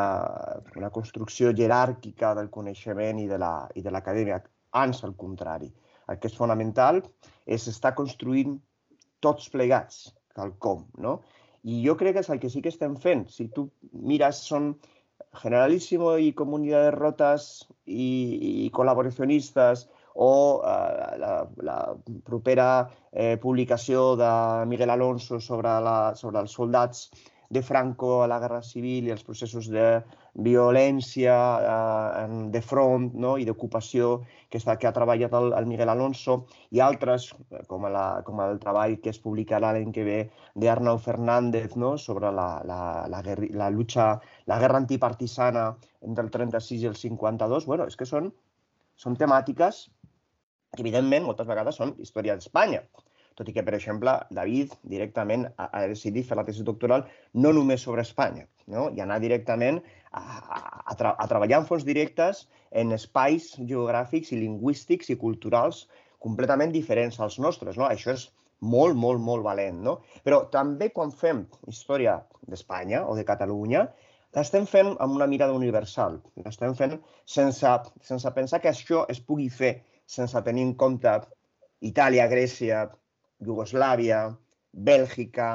[0.75, 4.39] una construcció jeràrquica del coneixement i de l'acadèmia.
[4.39, 5.71] La, Ans, al contrari.
[6.09, 7.01] El que és fonamental
[7.49, 8.59] és estar construint
[9.19, 11.19] tots plegats quelcom, no?
[11.65, 13.25] I jo crec que és el que sí que estem fent.
[13.33, 14.75] Si tu mires, són
[15.41, 17.47] Generalísimo i Comunitat de Rotes
[17.85, 19.87] i, i col·laboracionistes
[20.21, 21.79] o eh, la, la
[22.27, 22.69] propera
[23.11, 24.31] eh, publicació de
[24.67, 27.05] Miguel Alonso sobre, la, sobre els soldats
[27.49, 29.85] de Franco a la Guerra Civil i els processos de
[30.45, 31.35] violència
[31.71, 33.37] eh, de front no?
[33.39, 34.09] i d'ocupació
[34.51, 36.41] que, està, que ha treballat el, el Miguel Alonso
[36.75, 37.29] i altres,
[37.71, 40.19] com, la, com el treball que es publicarà l'any que ve
[40.59, 41.93] d'Arnau Fernández no?
[41.97, 44.09] sobre la, la, la, guerra, la, lucha,
[44.51, 45.69] la guerra antipartisana
[46.03, 48.33] entre el 36 i el 52, bueno, és que són,
[48.99, 49.87] són temàtiques
[50.75, 52.83] que, evidentment, moltes vegades són història d'Espanya
[53.39, 57.05] tot i que, per exemple, David directament ha, ha decidit fer la tesi doctoral
[57.45, 58.89] no només sobre Espanya, no?
[58.91, 59.79] i anar directament
[60.11, 60.23] a,
[60.91, 62.43] a, tra a treballar en fons directes
[62.81, 65.85] en espais geogràfics i lingüístics i culturals
[66.25, 67.79] completament diferents als nostres.
[67.79, 67.87] No?
[67.87, 68.27] Això és
[68.59, 69.79] molt, molt, molt valent.
[69.87, 69.97] No?
[70.27, 73.87] Però també quan fem història d'Espanya o de Catalunya,
[74.35, 76.19] l'estem fent amb una mirada universal.
[76.43, 77.71] L'estem fent sense,
[78.11, 79.77] sense pensar que això es pugui fer
[80.09, 81.11] sense tenir en compte
[81.85, 82.85] Itàlia, Grècia,
[83.45, 84.23] Iugoslàvia,
[84.89, 85.49] Bèlgica,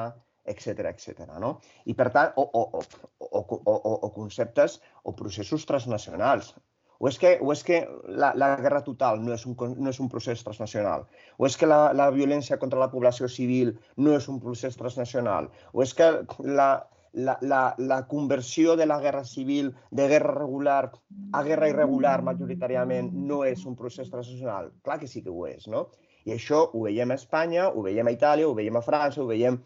[0.45, 1.25] etc etc.
[1.41, 1.57] no?
[1.85, 2.81] I per tant, o, o,
[3.19, 6.53] o, o, o, conceptes o processos transnacionals.
[6.99, 9.99] O és que, o és que la, la guerra total no és, un, no és
[9.99, 11.03] un procés transnacional?
[11.37, 15.49] O és que la, la violència contra la població civil no és un procés transnacional?
[15.73, 16.07] O és que
[16.47, 16.69] la,
[17.15, 20.91] la, la, la conversió de la guerra civil de guerra regular
[21.31, 24.73] a guerra irregular majoritàriament no és un procés transnacional?
[24.83, 25.87] Clar que sí que ho és, no?
[26.25, 29.29] I això ho veiem a Espanya, ho veiem a Itàlia, ho veiem a França, ho
[29.29, 29.59] veiem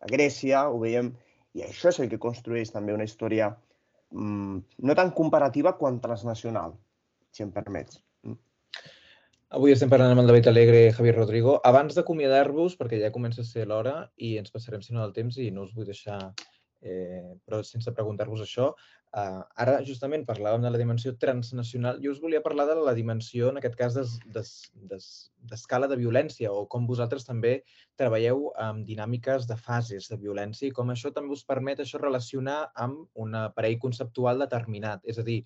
[0.00, 1.14] a Grècia, ho veiem...
[1.54, 3.52] I això és el que construeix també una història
[4.10, 6.74] mmm, no tan comparativa quan transnacional,
[7.30, 8.00] si em permets.
[8.26, 8.40] Mm.
[9.54, 11.60] Avui estem parlant amb el David Alegre i Javier Rodrigo.
[11.70, 15.38] Abans d'acomiadar-vos, perquè ja comença a ser l'hora i ens passarem, si no, del temps
[15.38, 16.18] i no us vull deixar
[16.84, 18.68] eh, però sense preguntar-vos això,
[19.16, 22.00] eh, ara justament parlàvem de la dimensió transnacional.
[22.04, 23.96] Jo us volia parlar de la dimensió, en aquest cas,
[25.50, 27.54] d'escala de violència o com vosaltres també
[27.96, 32.60] treballeu amb dinàmiques de fases de violència i com això també us permet això relacionar
[32.74, 35.00] amb un aparell conceptual determinat.
[35.04, 35.42] És a dir,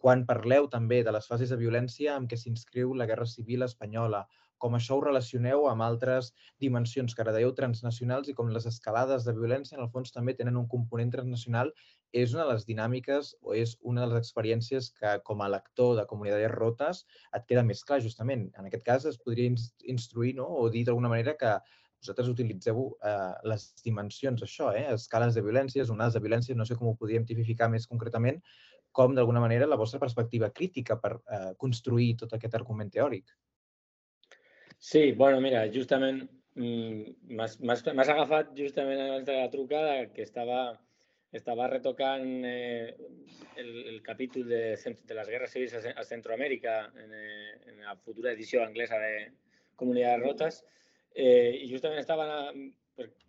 [0.00, 4.24] quan parleu també de les fases de violència amb què s'inscriu la Guerra Civil Espanyola
[4.62, 6.30] com això ho relacioneu amb altres
[6.62, 10.36] dimensions que ara dèieu transnacionals i com les escalades de violència en el fons també
[10.38, 11.72] tenen un component transnacional,
[12.12, 15.96] és una de les dinàmiques o és una de les experiències que com a lector
[15.98, 17.04] de comunitats rotes
[17.36, 18.48] et queda més clar justament.
[18.58, 19.52] En aquest cas es podria
[19.94, 20.48] instruir no?
[20.62, 21.58] o dir d'alguna manera que
[22.00, 24.86] vosaltres utilitzeu eh, les dimensions, això, eh?
[24.94, 28.40] escales de violències, onades de violència, no sé com ho podríem tipificar més concretament,
[28.92, 33.36] com d'alguna manera la vostra perspectiva crítica per eh, construir tot aquest argument teòric.
[34.80, 36.22] Sí, bueno, mira, justament
[36.56, 40.62] mm, m'has agafat justament abans de la trucada que estava,
[41.36, 42.96] estava retocant eh,
[43.60, 47.94] el, el capítol de, de les guerres civils a, a Centroamèrica en, eh, en la
[47.98, 49.12] futura edició anglesa de
[49.76, 50.62] Comunitats Rotes
[51.12, 52.30] eh, i justament estava,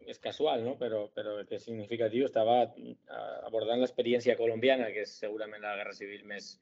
[0.08, 0.78] és casual, no?
[0.80, 2.62] però, però que és significatiu, estava
[3.44, 6.54] abordant l'experiència colombiana, que és segurament la guerra civil més,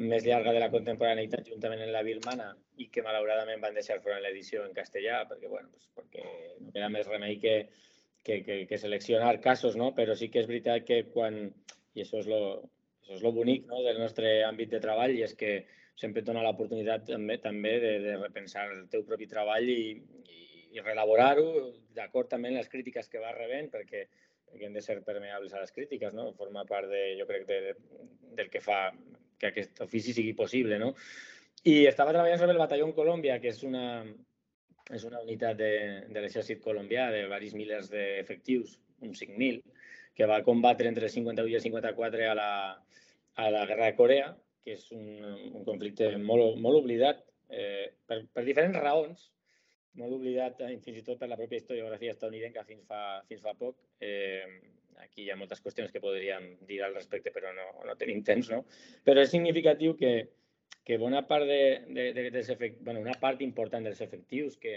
[0.00, 2.48] més llarga de la contemporaneïtat juntament amb la birmana
[2.80, 6.24] i que malauradament van deixar fora l'edició en castellà perquè, bueno, pues perquè
[6.60, 7.56] no queda més remei que,
[8.24, 9.90] que, que, que seleccionar casos, no?
[9.96, 11.42] però sí que és veritat que quan,
[11.94, 12.40] i això és lo,
[13.02, 13.82] això és lo bonic no?
[13.84, 15.52] del nostre àmbit de treball i és que
[16.00, 19.82] sempre et dona l'oportunitat també, també de, de repensar el teu propi treball i,
[20.32, 20.42] i,
[20.78, 21.46] i relaborar-ho
[21.96, 24.06] d'acord també amb les crítiques que vas rebent perquè,
[24.48, 26.30] perquè hem de ser permeables a les crítiques, no?
[26.40, 27.74] Forma part de, jo crec, de,
[28.38, 28.86] del que fa
[29.40, 30.92] que aquest ofici sigui possible, no?
[31.68, 34.04] I estava treballant sobre el Batalló Colòmbia, que és una,
[34.92, 35.72] és una unitat de,
[36.08, 39.60] de l'exèrcit colombià de varis milers d'efectius, uns 5.000,
[40.16, 42.52] que va combatre entre el 51 i el 54 a la,
[43.40, 44.30] a la Guerra de Corea,
[44.64, 45.04] que és un,
[45.56, 49.30] un conflicte molt, molt oblidat eh, per, per diferents raons,
[50.00, 53.56] molt oblidat eh, fins i tot per la pròpia historiografia estadounidenca fins fa, fins fa
[53.58, 53.78] poc.
[54.00, 54.46] Eh,
[55.02, 58.50] aquí hi ha moltes qüestions que podríem dir al respecte, però no, no tenim temps,
[58.52, 58.62] no?
[59.06, 60.12] Però és significatiu que,
[60.86, 64.76] que bona part de, de, de, dels efect, bueno, una part important dels efectius que,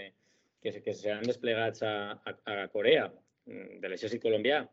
[0.62, 3.08] que, que seran desplegats a, a, a Corea,
[3.46, 4.64] mm, de l'exèrcit colombià,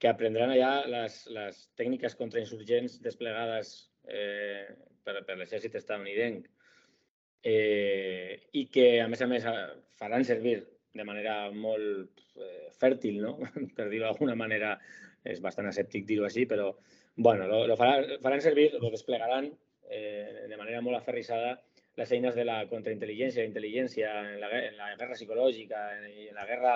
[0.00, 3.74] que aprendran allà les, les tècniques contrainsurgents desplegades
[4.08, 4.66] eh,
[5.04, 6.48] per, per l'exèrcit estadounidenc,
[7.44, 9.46] eh, i que, a més a més,
[10.00, 10.58] faran servir
[10.94, 13.36] de manera molt eh, fèrtil, no?
[13.76, 14.74] per dir-ho manera,
[15.24, 16.72] és bastant escèptic dir-ho així, però
[17.16, 19.50] bueno, lo, lo faran, faran servir, lo desplegaran
[19.90, 21.60] eh, de manera molt aferrissada
[21.96, 26.46] les eines de la contraintel·ligència, intel·ligència en la, en la guerra psicològica, en, en la
[26.48, 26.74] guerra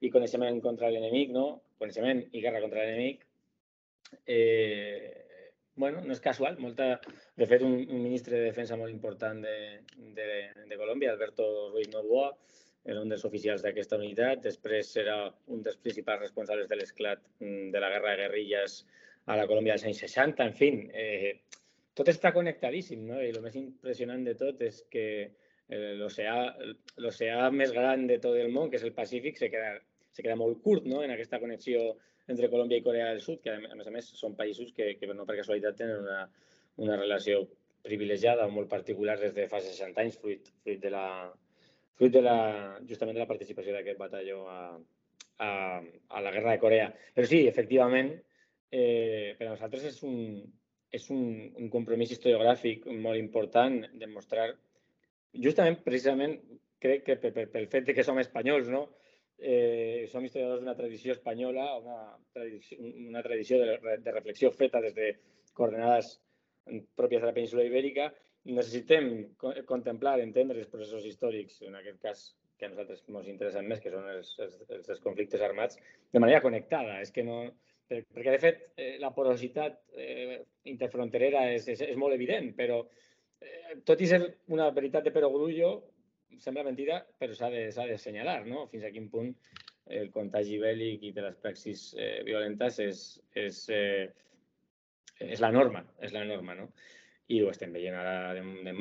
[0.00, 1.60] i coneixement contra l'enemic, no?
[1.80, 3.26] coneixement i guerra contra l'enemic,
[4.26, 5.24] eh,
[5.76, 6.56] bueno, no és casual.
[6.62, 6.94] Molta...
[7.36, 8.04] De fet, un, un
[8.38, 9.56] de defensa molt important de,
[10.16, 10.28] de,
[10.70, 10.76] de
[11.10, 12.30] Alberto Ruiz Novoa,
[12.84, 14.42] era un dels oficials d'aquesta unitat.
[14.44, 15.16] Després era
[15.54, 18.82] un dels principals responsables de l'esclat mm, de la guerra de guerrilles
[19.26, 20.48] a la Colòmbia dels anys 60.
[20.50, 21.32] En fi, eh,
[21.96, 23.22] tot està connectadíssim, no?
[23.22, 28.52] I el més impressionant de tot és que eh, l'oceà més gran de tot el
[28.52, 29.78] món, que és el Pacífic, se queda,
[30.12, 31.02] se queda molt curt no?
[31.02, 31.94] en aquesta connexió
[32.28, 35.08] entre Colòmbia i Corea del Sud, que a més a més són països que, que
[35.12, 36.20] no per casualitat tenen una,
[36.84, 37.42] una relació
[37.84, 41.04] privilegiada o molt particular des de fa 60 anys, fruit, fruit de la,
[41.98, 42.36] fruit de la,
[42.88, 44.60] justament de la participació d'aquest batalló a,
[45.46, 46.90] a, a la guerra de Corea.
[47.14, 48.12] Però sí, efectivament,
[48.70, 50.18] eh, per a nosaltres és un,
[50.94, 51.24] és un,
[51.60, 54.50] un compromís historiogràfic molt important demostrar,
[55.46, 56.36] justament, precisament,
[56.82, 58.84] crec que pel fet de que som espanyols, no?
[59.38, 61.98] eh, som historiadors d'una tradició espanyola, una
[62.32, 65.10] tradició, una tradició de, de reflexió feta des de
[65.52, 66.18] coordenades
[66.96, 68.12] pròpies de la península ibèrica,
[68.44, 69.10] necessitem
[69.68, 72.24] contemplar, entendre els processos històrics, en aquest cas
[72.58, 75.78] que a nosaltres ens interessen més, que són els, els, els conflictes armats,
[76.12, 77.00] de manera connectada.
[77.02, 77.40] És que no,
[77.88, 80.38] perquè, de fet, eh, la porositat eh,
[80.70, 84.20] interfronterera és, és, és molt evident, però eh, tot i ser
[84.54, 85.74] una veritat de perogrullo,
[86.40, 88.66] sembla mentida, però s'ha de, de assenyalar, no?
[88.72, 89.32] Fins a quin punt
[89.94, 93.02] el contagi bèl·lic i de les praxis eh, violentes és,
[93.36, 94.06] és, eh,
[95.20, 96.70] és la norma, és la norma, no?
[97.32, 98.72] I ho estem veient ara, de, de,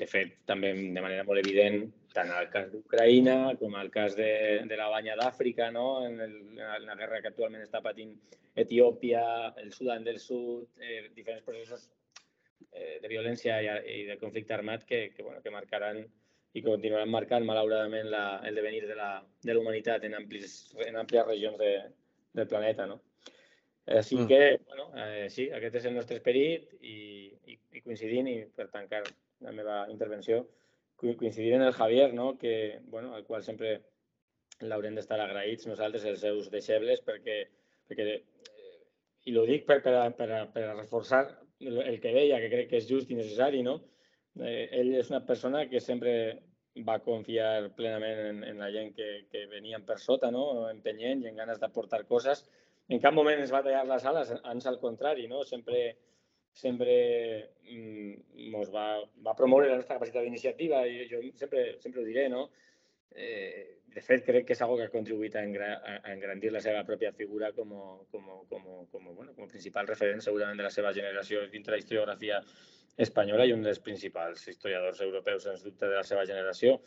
[0.00, 4.32] de fet, també de manera molt evident, tant al cas d'Ucraïna com al cas de,
[4.68, 6.02] de la banya d'Àfrica, no?
[6.06, 8.16] en, en la guerra que actualment està patint
[8.54, 9.22] Etiòpia,
[9.62, 11.86] el Sudan del Sud, eh, diferents processos
[12.72, 16.02] eh, de violència i, i de conflicte armat que, que, bueno, que marcaran
[16.52, 20.98] i continuaran marcant, malauradament, la, el devenir de la, de la humanitat en, amplis, en
[21.00, 21.72] àmplies regions de,
[22.34, 22.86] del planeta.
[22.90, 23.00] No?
[23.86, 24.26] Així mm.
[24.30, 26.96] que, bueno, eh, sí, aquest és el nostre esperit i,
[27.50, 29.02] i, i coincidint, i per tancar
[29.42, 30.44] la meva intervenció,
[31.02, 32.36] coincidir en el Javier, no?
[32.38, 33.80] que, bueno, al qual sempre
[34.62, 37.40] l'haurem d'estar agraïts nosaltres, els seus deixebles, perquè,
[37.90, 38.76] perquè eh,
[39.26, 41.24] i ho dic per, per, per, per reforçar
[41.62, 43.80] el que deia, que crec que és just i necessari, no?
[44.40, 46.14] Eh, ell és una persona que sempre
[46.86, 50.68] va confiar plenament en, en la gent que, que venien per sota, no?
[50.70, 52.46] empenyent i en ganes d'aportar coses.
[52.92, 55.44] En cap moment ens va tallar les ales, ans al contrari, no?
[55.48, 55.84] sempre,
[56.52, 56.96] sempre
[57.64, 58.88] mm, va,
[59.24, 62.50] va promoure la nostra capacitat d'iniciativa i jo sempre, sempre ho diré, no?
[63.12, 66.62] Eh, de fet, crec que és algo que ha contribuït a, engra, a engrandir la
[66.64, 67.72] seva pròpia figura com,
[68.12, 71.80] com, com, com, bueno, com a principal referent segurament de la seva generació dintre la
[71.82, 72.38] historiografia
[73.06, 76.78] espanyola i un dels principals historiadors europeus, sens dubte, de la seva generació.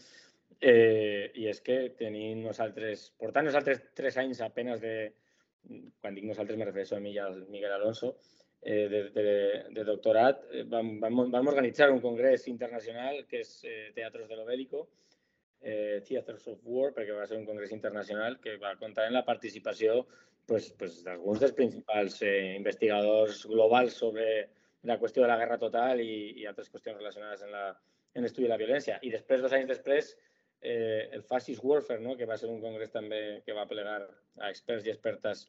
[0.61, 4.95] Eh, I és que tenim nosaltres, portant nosaltres tres anys apenes de,
[6.01, 8.15] quan dic nosaltres me refereixo a mi i al Miguel Alonso,
[8.61, 9.37] eh, de, de,
[9.77, 14.39] de doctorat, eh, vam, vam, vam organitzar un congrés internacional que és eh, Teatros de
[14.39, 14.87] l'Obélico,
[15.61, 19.25] eh, Theaters of War, perquè va ser un congrés internacional que va comptar en la
[19.25, 20.05] participació
[20.45, 23.43] pues, pues, d'alguns dels principals eh, investigadors
[23.93, 24.27] sobre
[24.85, 27.67] la qüestió de la guerra total i, i altres qüestions relacionades en la,
[28.13, 28.99] en l'estudi de la violència.
[29.01, 30.13] I després, dos anys després,
[30.65, 32.15] eh, el Fascist Warfare, no?
[32.17, 35.45] que va ser un congrés també que va plegar a experts i expertes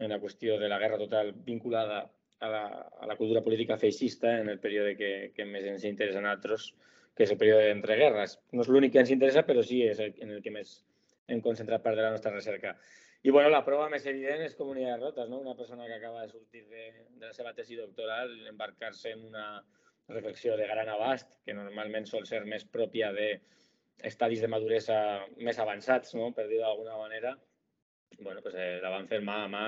[0.00, 2.06] en la qüestió de la guerra total vinculada
[2.40, 2.64] a la,
[3.00, 6.70] a la cultura política feixista en el període que, que més ens interessa a nosaltres,
[7.16, 8.38] que és el període d'entreguerres.
[8.52, 10.78] No és l'únic que ens interessa, però sí és el, en el que més
[11.28, 12.76] hem concentrat part de la nostra recerca.
[13.26, 15.40] I bueno, la prova més evident és Comunitat de Rotes, no?
[15.44, 19.46] una persona que acaba de sortir de, de la seva tesi doctoral, embarcar-se en una
[20.08, 23.30] reflexió de gran abast, que normalment sol ser més pròpia de
[24.04, 24.98] estadis de maduresa
[25.38, 26.32] més avançats, no?
[26.36, 27.34] per dir d'alguna manera,
[28.18, 29.66] bueno, pues, eh, la van fer mà a mà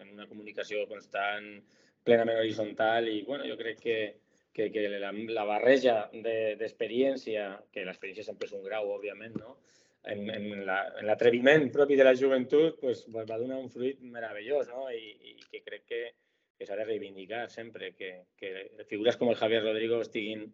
[0.00, 1.52] en una comunicació constant,
[2.04, 3.98] plenament horitzontal i bueno, jo crec que,
[4.52, 9.58] que, que la, la barreja d'experiència, de, que l'experiència sempre és un grau, òbviament, no?
[10.04, 10.64] en, en
[11.06, 14.88] l'atreviment la, propi de la joventut pues, pues, va donar un fruit meravellós no?
[14.90, 16.00] I, i que crec que,
[16.56, 20.48] que s'ha de reivindicar sempre, que, que figures com el Javier Rodrigo estiguin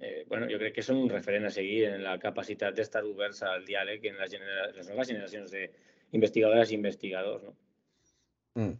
[0.00, 3.42] eh, bueno, jo crec que són un referent a seguir en la capacitat d'estar oberts
[3.46, 7.44] al diàleg en les, genera les noves generacions d'investigadores i investigadors.
[7.44, 7.56] No?
[8.60, 8.78] Mm.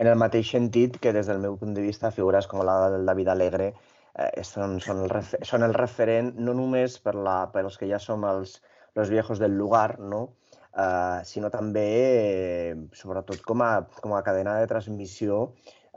[0.00, 3.08] En el mateix sentit que des del meu punt de vista figures com la del
[3.08, 7.76] David Alegre eh, són, són, el són el referent no només per, la, per els
[7.80, 8.60] que ja som els,
[8.96, 10.28] els viejos del lugar, no?
[10.70, 15.40] Uh, sinó també, eh, sobretot com a, com a cadena de transmissió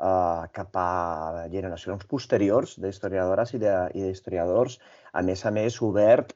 [0.03, 4.79] uh, cap a generacions posteriors d'historiadores i d'historiadors,
[5.13, 6.35] a més a més obert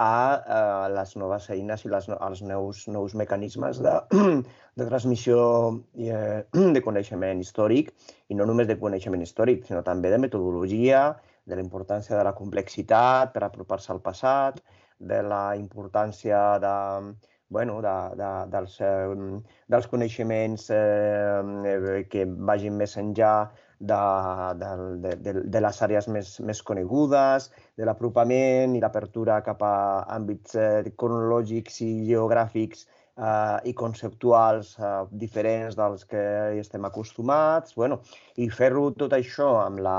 [0.00, 3.92] a uh, les noves eines i les, als nous, nous mecanismes de,
[4.78, 5.42] de transmissió
[5.98, 6.44] eh,
[6.76, 7.92] de coneixement històric,
[8.32, 11.10] i no només de coneixement històric, sinó també de metodologia,
[11.44, 14.62] de la importància de la complexitat per apropar-se al passat,
[15.02, 16.74] de la importància de,
[17.52, 23.34] bueno, de, de, dels, eh, dels coneixements eh, que vagin més enllà
[23.82, 23.98] de,
[24.62, 29.76] de, de, de, les àrees més, més conegudes, de l'apropament i l'apertura cap a
[30.16, 34.92] àmbits eh, cronològics i geogràfics eh, i conceptuals eh,
[35.24, 36.22] diferents dels que
[36.62, 38.00] estem acostumats, bueno,
[38.38, 39.98] i fer-ho tot això amb la,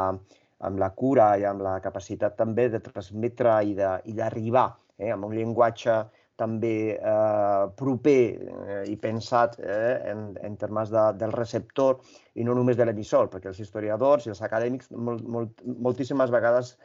[0.63, 5.35] amb la cura i amb la capacitat també de transmetre i d'arribar eh, amb un
[5.35, 6.01] llenguatge
[6.39, 11.99] també eh, proper eh, i pensat eh, en, en termes de, del receptor
[12.35, 16.75] i no només de l'emissor, perquè els historiadors i els acadèmics molt, molt, moltíssimes vegades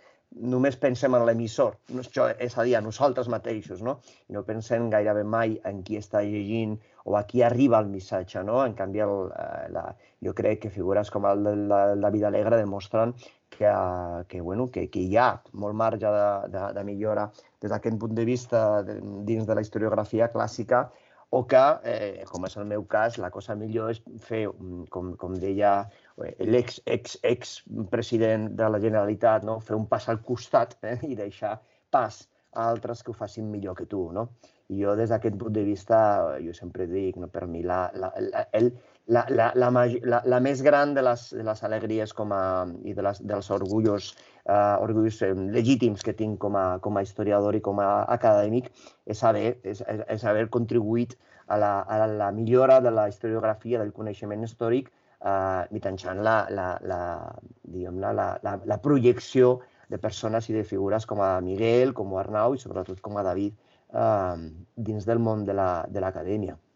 [0.52, 3.94] només pensem en l'emissor, és a dir, a nosaltres mateixos, no?
[4.28, 6.76] I no pensem gairebé mai en qui està llegint
[7.08, 8.60] o a qui arriba el missatge, no?
[8.66, 9.86] En canvi, el, eh, la,
[10.24, 13.16] jo crec que figures com el de la, la vida alegre demostren
[13.50, 13.70] que,
[14.28, 17.28] que, bueno, que, que hi ha molt marge de, de, de millora
[17.62, 20.88] des d'aquest punt de vista de, dins de la historiografia clàssica
[21.30, 24.46] o que, eh, com és el meu cas, la cosa millor és fer,
[24.94, 25.72] com, com deia
[26.40, 27.58] l'ex ex, ex
[27.92, 29.58] president de la Generalitat, no?
[29.60, 30.96] fer un pas al costat eh?
[31.04, 31.58] i deixar
[31.92, 32.22] pas
[32.54, 34.06] a altres que ho facin millor que tu.
[34.12, 34.28] No?
[34.72, 35.98] I jo, des d'aquest punt de vista,
[36.44, 38.72] jo sempre dic, no, per mi, la, la, la, el,
[39.08, 39.70] la, la, la,
[40.04, 42.42] la, la més gran de les, de les alegries com a,
[42.84, 44.10] i de les, dels orgullos,
[44.44, 45.22] uh, orgullos
[45.54, 48.68] legítims que tinc com a, com a historiador i com a acadèmic
[49.08, 51.16] és haver, és, és haver contribuït
[51.48, 54.92] a la, a la millora de la historiografia, del coneixement històric
[55.24, 57.00] eh, mitjançant la, la, la,
[57.72, 62.20] la, la, la, la projecció de persones i de figures com a Miguel, com a
[62.20, 66.58] Arnau i sobretot com a David eh, dins del món de l'acadèmia.
[66.60, 66.67] La,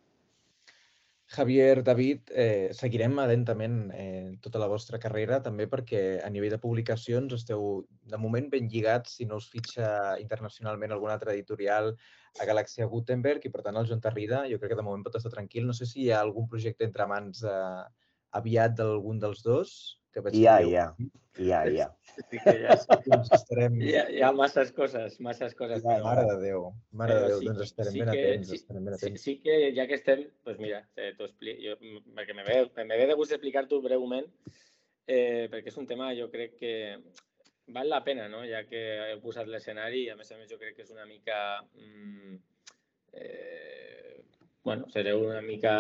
[1.33, 6.59] Javier, David, eh, seguirem atentament eh, tota la vostra carrera, també perquè a nivell de
[6.61, 9.87] publicacions esteu de moment ben lligats, si no us fitxa
[10.21, 11.89] internacionalment algun altre editorial
[12.37, 15.17] a Galàxia Gutenberg i per tant el Joan Tarrida jo crec que de moment pot
[15.17, 15.65] estar tranquil.
[15.71, 17.83] No sé si hi ha algun projecte entre mans eh,
[18.43, 19.75] aviat d'algun dels dos.
[20.13, 20.47] Que hi
[21.81, 21.89] ha.
[22.13, 22.75] Sí que ja,
[23.07, 23.79] doncs estarem...
[23.81, 25.81] hi, ha, hi ha masses coses, masses coses.
[25.81, 26.05] Ja, però...
[26.05, 26.67] Mare de Déu,
[27.01, 29.25] mare de Déu, sí, doncs estarem sí ben que, atents, sí, estarem ben atents.
[29.25, 31.79] Sí, sí que ja que estem, doncs mira, eh, t'ho explico, jo,
[32.19, 34.29] perquè me ve, me ve de gust explicar-t'ho breument,
[35.07, 36.75] eh, perquè és un tema, jo crec que
[37.73, 38.45] val la pena, no?
[38.45, 41.39] ja que heu posat l'escenari, a més a més jo crec que és una mica...
[41.81, 42.37] Mm,
[43.13, 44.21] eh,
[44.63, 45.75] bueno, sereu una mica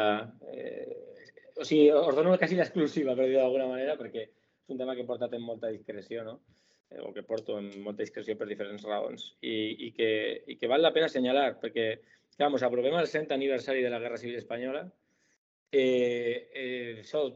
[0.51, 1.11] eh,
[1.57, 5.05] o sigui, us dono quasi l'exclusiva, per dir d'alguna manera, perquè és un tema que
[5.05, 6.38] he portat amb molta discreció, no?
[6.90, 9.55] Eh, o que porto amb molta discreció per diferents raons i,
[9.86, 10.11] i, que,
[10.46, 11.86] i que val la pena assenyalar, perquè,
[12.38, 14.84] vamos, aprovem el 100 aniversari de la Guerra Civil Espanyola.
[15.72, 17.26] Eh, eh, això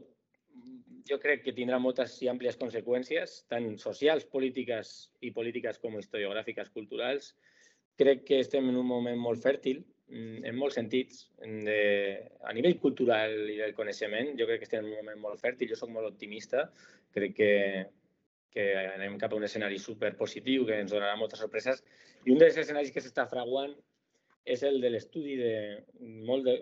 [1.07, 6.73] jo crec que tindrà moltes i àmplies conseqüències, tant socials, polítiques i polítiques com historiogràfiques,
[6.75, 7.31] culturals.
[7.97, 11.27] Crec que estem en un moment molt fèrtil en molts sentits.
[11.41, 11.79] De,
[12.47, 15.71] a nivell cultural i del coneixement, jo crec que estem en un moment molt fèrtil,
[15.71, 16.67] jo sóc molt optimista,
[17.15, 17.53] crec que,
[18.53, 21.83] que anem cap a un escenari super positiu que ens donarà moltes sorpreses
[22.25, 23.73] i un dels escenaris que s'està fraguant
[24.47, 25.53] és el de l'estudi de
[25.99, 26.55] molt, de,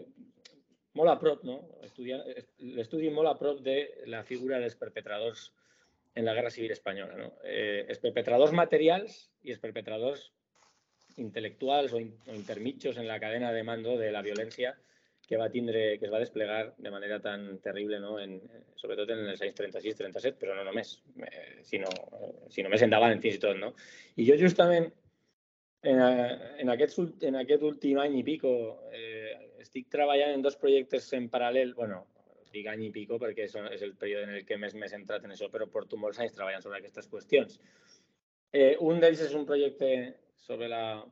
[0.98, 1.60] molt a prop, no?
[1.86, 3.78] l'estudi molt a prop de
[4.10, 5.52] la figura dels perpetradors
[6.16, 7.18] en la Guerra Civil Espanyola.
[7.20, 7.30] No?
[7.44, 10.32] Eh, els perpetradors materials i els perpetradors
[11.22, 14.76] intelectuals o, in, o intermitjos en la cadena de mando de la violència
[15.26, 18.20] que va tindre, que es va desplegar de manera tan terrible, no?
[18.22, 18.38] en,
[18.78, 21.90] sobretot en els anys 36-37, però no només, eh, sinó,
[22.54, 23.58] sinó més endavant fins i tot.
[23.58, 23.72] No?
[24.22, 24.92] I jo justament
[25.86, 28.52] en, en, aquest, en aquest últim any i pico
[28.94, 32.04] eh, estic treballant en dos projectes en paral·lel, bueno,
[32.56, 35.26] dic any i pico perquè és, és el període en el que més m'he centrat
[35.26, 37.60] en això, però porto molts anys treballant sobre aquestes qüestions.
[38.56, 39.90] Eh, un d'ells és un projecte
[40.36, 41.04] sobre la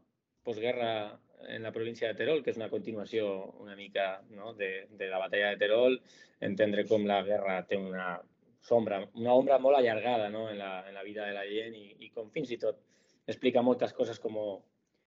[0.43, 3.27] postguerra en la província de Terol, que és una continuació
[3.63, 5.97] una mica no, de, de la batalla de Terol,
[6.39, 8.15] entendre com la guerra té una
[8.63, 11.87] sombra, una ombra molt allargada no, en, la, en la vida de la gent i,
[12.07, 12.79] i com fins i tot
[13.27, 14.37] explica moltes coses com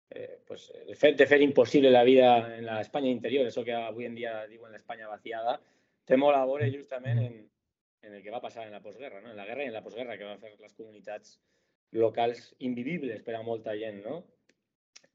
[0.10, 3.76] eh, pues, el fet de fer impossible la vida en la Espanya interior, això que
[3.78, 5.60] avui en dia diuen l'Espanya vaciada,
[6.06, 7.38] té molt a veure justament en,
[8.06, 9.32] en el que va passar en la postguerra, no?
[9.32, 11.40] en la guerra i en la postguerra, que va fer les comunitats
[11.92, 14.02] locals invivibles per a molta gent.
[14.06, 14.22] No?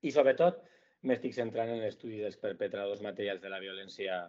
[0.02, 0.62] I sobretot
[1.08, 4.20] m'estic centrant en l'estudi dels perpetradors materials de la violència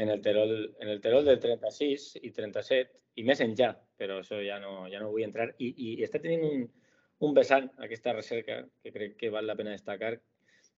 [0.00, 4.38] en el Terol, en el Terol del 36 i 37 i més enllà, però això
[4.44, 5.50] ja no, ja no vull entrar.
[5.58, 6.62] I, i està tenint un,
[7.26, 10.14] un vessant aquesta recerca que crec que val la pena destacar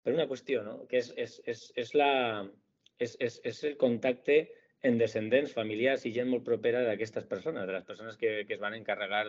[0.02, 0.88] per una qüestió, no?
[0.90, 2.10] que és, és, és, és, la,
[2.98, 4.40] és, és, és el contacte
[4.90, 8.64] en descendents, familiars i gent molt propera d'aquestes persones, de les persones que, que es
[8.64, 9.28] van encarregar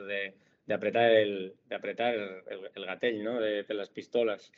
[0.71, 1.33] d'apretar el,
[1.71, 3.39] el, el, el gatell no?
[3.41, 4.51] de, de les pistoles.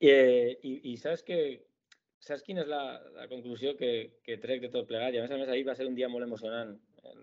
[0.00, 1.38] I, i, i saps que
[2.22, 2.82] saps quina és la,
[3.14, 5.14] la conclusió que, que trec de tot plegat?
[5.14, 6.76] I a més a més ahir va ser un dia molt emocionant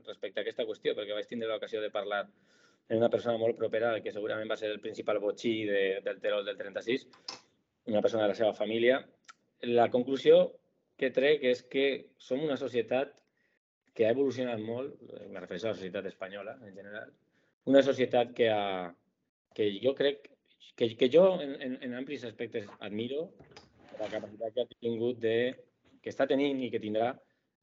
[0.06, 3.96] respecte a aquesta qüestió, perquè vaig tindre l'ocasió de parlar amb una persona molt propera,
[4.02, 7.08] que segurament va ser el principal botxí de, del Terol del 36,
[7.92, 9.02] una persona de la seva família.
[9.66, 10.40] La conclusió
[11.00, 11.86] que trec és que
[12.22, 13.14] som una societat
[13.96, 14.96] que ha evolucionat molt,
[15.32, 17.12] me refereixo a la societat espanyola en general,
[17.66, 18.94] una societat que, ha,
[19.58, 20.30] que jo crec
[20.76, 23.30] que, que jo en, en, en amplis aspectes admiro
[24.00, 25.38] la capacitat que ha tingut de,
[26.04, 27.14] que està tenint i que tindrà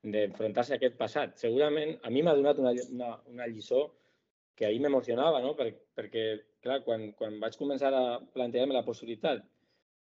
[0.03, 1.37] d'enfrontar-se a aquest passat.
[1.39, 3.85] Segurament a mi m'ha donat una, una, una lliçó
[4.57, 5.53] que ahir m'emocionava, no?
[5.59, 6.25] Per, perquè,
[6.65, 9.45] clar, quan, quan vaig començar a plantejar-me la possibilitat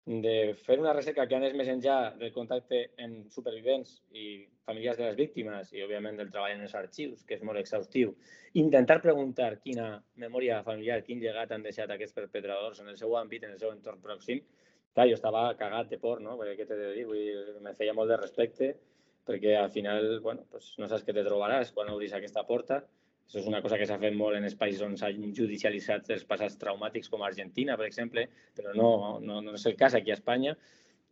[0.05, 5.05] de fer una recerca que anés més enllà del contacte amb supervivents i familiars de
[5.05, 8.11] les víctimes i, òbviament, del treball en els arxius, que és molt exhaustiu.
[8.59, 9.87] Intentar preguntar quina
[10.19, 13.71] memòria familiar, quin llegat han deixat aquests perpetradors en el seu àmbit, en el seu
[13.71, 14.43] entorn pròxim.
[14.93, 16.35] Clar, jo estava cagat de por, no?
[16.39, 17.05] Perquè què t'he de dir?
[17.07, 18.73] Vull dir, me feia molt de respecte
[19.23, 22.81] perquè al final, bueno, pues no saps què te trobaràs quan obris aquesta porta
[23.27, 26.25] això és una cosa que s'ha fet molt en els països on s'han judicialitzat els
[26.29, 28.89] passats traumàtics, com Argentina, per exemple, però no,
[29.23, 30.55] no, no és el cas aquí a Espanya.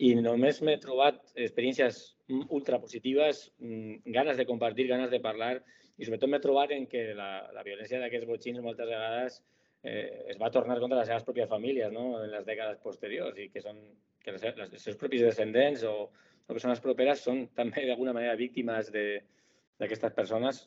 [0.01, 2.01] I només m'he trobat experiències
[2.49, 5.55] ultra positives, mm, ganes de compartir, ganes de parlar,
[5.97, 9.41] i sobretot m'he trobat en que la, la violència d'aquests botxins moltes vegades
[9.83, 12.05] eh, es va tornar contra les seves pròpies famílies no?
[12.21, 13.79] en les dècades posteriors i que són
[14.21, 18.37] que les, les, els seus propis descendents o, o persones properes són també d'alguna manera
[18.39, 20.63] víctimes d'aquestes persones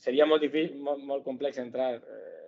[0.00, 2.40] seria molt difícil, molt, molt complex entrar eh,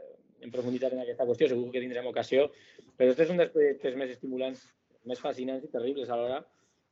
[0.42, 2.48] en profunditat en aquesta qüestió, segur que tindrem ocasió,
[2.96, 4.64] però aquest és un dels projectes més estimulants,
[5.08, 6.40] més fascinants i terribles alhora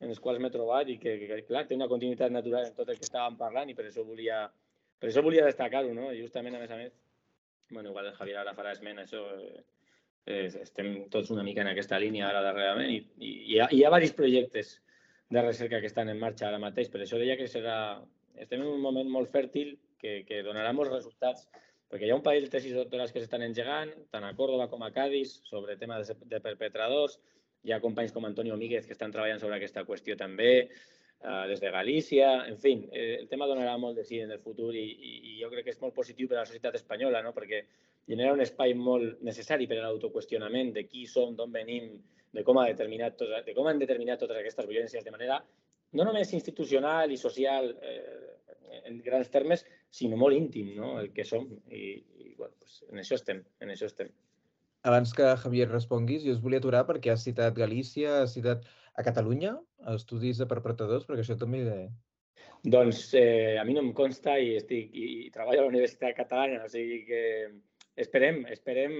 [0.01, 2.89] en els quals m'he trobat i que, que, clar, té una continuïtat natural en tot
[2.89, 4.47] el que estàvem parlant i per això volia,
[5.01, 6.09] per això volia destacar-ho, no?
[6.13, 6.95] I justament, a més a més,
[7.71, 9.21] bueno, igual el Javier ara farà esment, això,
[10.27, 13.69] eh, estem tots una mica en aquesta línia ara darrerament i, i, i, hi ha,
[13.69, 14.73] hi ha diversos projectes
[15.31, 18.01] de recerca que estan en marxa ara mateix, per això deia que serà,
[18.41, 21.46] estem en un moment molt fèrtil que, que donarà molts resultats,
[21.90, 24.82] perquè hi ha un parell de tesis doctorals que s'estan engegant, tant a Córdoba com
[24.86, 27.18] a Cádiz, sobre temes de, de perpetradors.
[27.66, 31.61] Hi ha companys com Antonio Míguez que estan treballant sobre aquesta qüestió també, eh, des
[31.61, 32.30] de Galícia.
[32.48, 35.38] En fi, eh, el tema donarà molt de sí en el futur i, i, i
[35.42, 37.34] jo crec que és molt positiu per a la societat espanyola, no?
[37.36, 37.64] perquè
[38.09, 41.92] genera un espai molt necessari per a l'autoqüestionament de qui som, d'on venim,
[42.32, 45.40] de com, ha determinat tot, de com han determinat totes aquestes violències de manera
[45.98, 48.30] no només institucional i social eh,
[48.85, 50.97] en grans termes, sinó molt íntim, no?
[51.01, 51.47] el que som.
[51.71, 54.12] I, i bueno, pues, en això estem, en això estem.
[54.89, 58.64] Abans que Javier responguis, jo us volia aturar perquè has citat Galícia, has citat
[58.97, 59.57] a Catalunya,
[59.95, 61.64] estudis de perpetradors, perquè això també...
[61.66, 61.81] De...
[62.64, 66.16] Doncs eh, a mi no em consta i, estic, i, i treballo a la Universitat
[66.16, 67.23] Catalana, o sigui que
[68.01, 68.95] esperem, esperem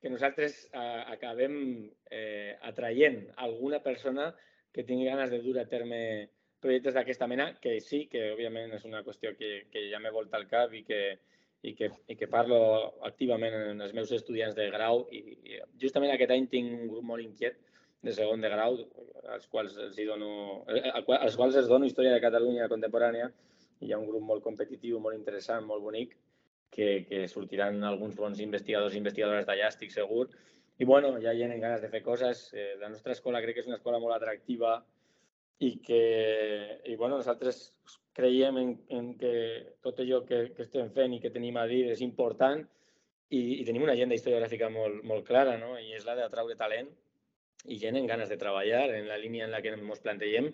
[0.00, 1.54] que nosaltres eh, acabem
[2.10, 4.30] eh, atraient alguna persona
[4.72, 6.30] que tingui ganes de dur a terme
[6.62, 10.40] projectes d'aquesta mena, que sí, que òbviament és una qüestió que, que ja m'he voltat
[10.40, 11.00] al cap i que,
[11.62, 12.60] i que, i que parlo
[13.08, 17.06] activament en els meus estudiants de grau i, i justament aquest any tinc un grup
[17.12, 17.58] molt inquiet
[18.02, 18.78] de segon de grau,
[19.34, 20.30] als quals els, hi dono,
[20.68, 23.28] als quals els dono història de Catalunya contemporània
[23.80, 26.14] i hi ha un grup molt competitiu, molt interessant, molt bonic,
[26.72, 30.28] que, que sortiran alguns bons investigadors i investigadores d'allà, estic segur.
[30.80, 32.46] I bueno, hi ha ganes de fer coses.
[32.54, 34.78] Eh, la nostra escola crec que és una escola molt atractiva,
[35.60, 36.02] i que
[36.88, 37.74] i, bueno, nosaltres
[38.16, 39.32] creiem en, en que
[39.84, 42.64] tot allò que, que estem fent i que tenim a dir és important
[43.30, 45.76] i, i tenim una agenda historiogràfica molt, molt clara, no?
[45.78, 46.88] i és la d'atraure talent
[47.68, 50.50] i gent en ganes de treballar en la línia en la que ens plantegem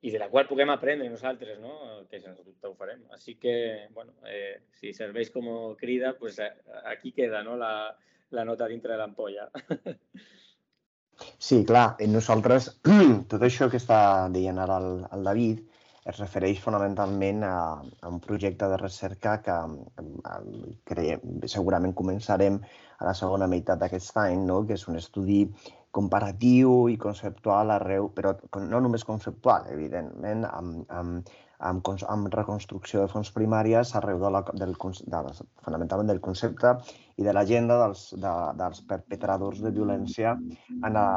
[0.00, 2.06] i de la qual puguem aprendre nosaltres, no?
[2.10, 3.02] que sens dubte ho farem.
[3.14, 6.52] Així que, bueno, eh, si serveix com crida, pues, eh,
[6.86, 7.56] aquí queda no?
[7.58, 7.72] la,
[8.30, 9.48] la nota dintre de l'ampolla.
[11.38, 12.70] Sí, clar, nosaltres,
[13.32, 14.00] tot això que està
[14.34, 15.64] dient ara el, el David,
[16.08, 17.56] es refereix fonamentalment a,
[18.00, 19.56] a un projecte de recerca que
[20.88, 22.56] creiem, segurament començarem
[22.98, 24.62] a la segona meitat d'aquest any, no?
[24.66, 25.42] que és un estudi
[25.98, 33.10] comparatiu i conceptual arreu, però no només conceptual, evidentment, amb, amb, amb, amb reconstrucció de
[33.10, 35.22] fons primàries arreu de la, del, de,
[35.64, 36.74] fonamentalment del concepte
[37.18, 41.08] i de l'agenda dels, de, dels perpetradors de violència en la,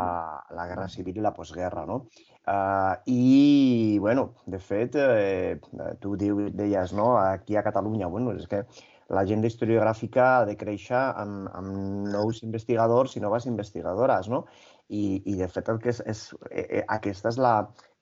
[0.57, 1.85] la guerra civil i la postguerra.
[1.85, 2.05] No?
[2.41, 5.59] Uh, I, bueno, de fet, eh,
[6.01, 7.13] tu diu, deies, no?
[7.19, 8.63] aquí a Catalunya, bueno, és que
[9.11, 14.45] l'agenda historiogràfica ha de créixer amb, amb nous investigadors i noves investigadores, no?
[14.89, 17.53] I, i de fet, el que és, és, eh, eh aquesta és la,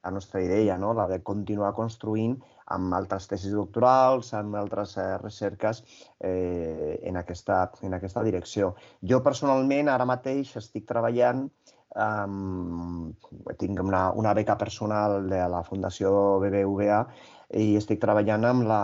[0.04, 0.94] la nostra idea, no?
[0.94, 2.38] la de continuar construint
[2.76, 5.82] amb altres tesis doctorals, amb altres eh, recerques
[6.20, 8.76] eh, en, aquesta, en aquesta direcció.
[9.02, 11.48] Jo personalment ara mateix estic treballant
[11.96, 13.12] um,
[13.58, 16.12] tinc una, una beca personal de la Fundació
[16.44, 17.02] BBVA
[17.60, 18.82] i estic treballant amb la,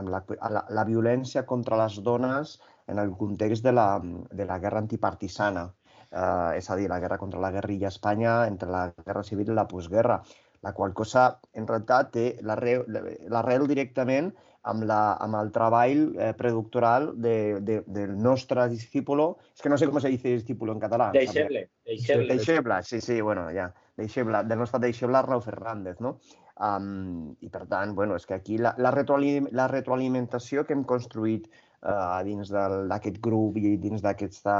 [0.00, 2.56] amb la, la, la violència contra les dones
[2.88, 5.66] en el context de la, de la guerra antipartisana,
[6.10, 9.52] eh, és a dir, la guerra contra la guerrilla a Espanya entre la guerra civil
[9.52, 10.22] i la postguerra
[10.66, 14.32] la qual cosa en realitat té l'arrel directament
[14.66, 19.78] amb, la, amb el treball eh, predoctoral de, de, del nostre discípulo, és que no
[19.78, 21.12] sé com se dice discípulo en català.
[21.14, 21.68] Deixeble.
[21.86, 23.68] Deixeble, deixeble sí, sí, bueno, ja.
[23.96, 26.16] Deixeble, del nostre deixeble Arnau Fernández, no?
[26.56, 30.82] Um, I per tant, bueno, és que aquí la, la, retroalim la retroalimentació que hem
[30.88, 34.56] construït uh, dins d'aquest grup i dins d'aquesta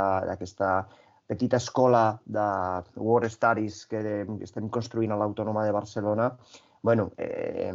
[1.27, 2.47] petita escola de
[2.97, 4.01] War Studies que
[4.47, 6.31] estem construint a l'Autònoma de Barcelona,
[6.87, 7.73] bueno, eh,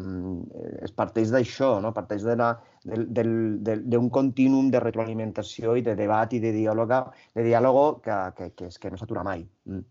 [0.87, 1.91] es parteix d'això, no?
[1.91, 2.43] parteix d'un
[2.85, 3.25] de
[3.67, 6.93] de, de, continuum de retroalimentació i de debat i de diàleg,
[7.35, 9.43] de diàlogo que, que, que, que no s'atura mai.
[9.67, 9.83] Mm.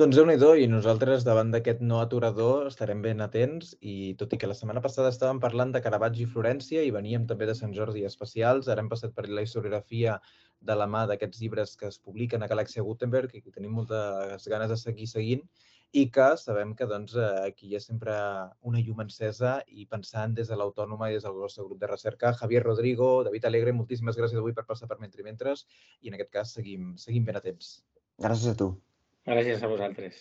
[0.00, 4.38] Doncs déu nhi i nosaltres davant d'aquest no aturador estarem ben atents i tot i
[4.42, 7.74] que la setmana passada estàvem parlant de Caravaggio i Florència i veníem també de Sant
[7.76, 10.16] Jordi especials, ara hem passat per la historiografia
[10.70, 14.48] de la mà d'aquests llibres que es publiquen a Galàxia Gutenberg i que tenim moltes
[14.50, 15.44] ganes de seguir seguint
[15.92, 17.14] i que sabem que doncs,
[17.44, 18.16] aquí hi ha sempre
[18.70, 22.32] una llum encesa i pensant des de l'Autònoma i des del nostre grup de recerca.
[22.40, 25.62] Javier Rodrigo, David Alegre, moltíssimes gràcies avui per passar per Mentre Mentres
[26.00, 27.76] i en aquest cas seguim, seguim ben atents.
[28.18, 28.72] Gràcies a tu.
[29.28, 30.16] Gràcies a vosaltres.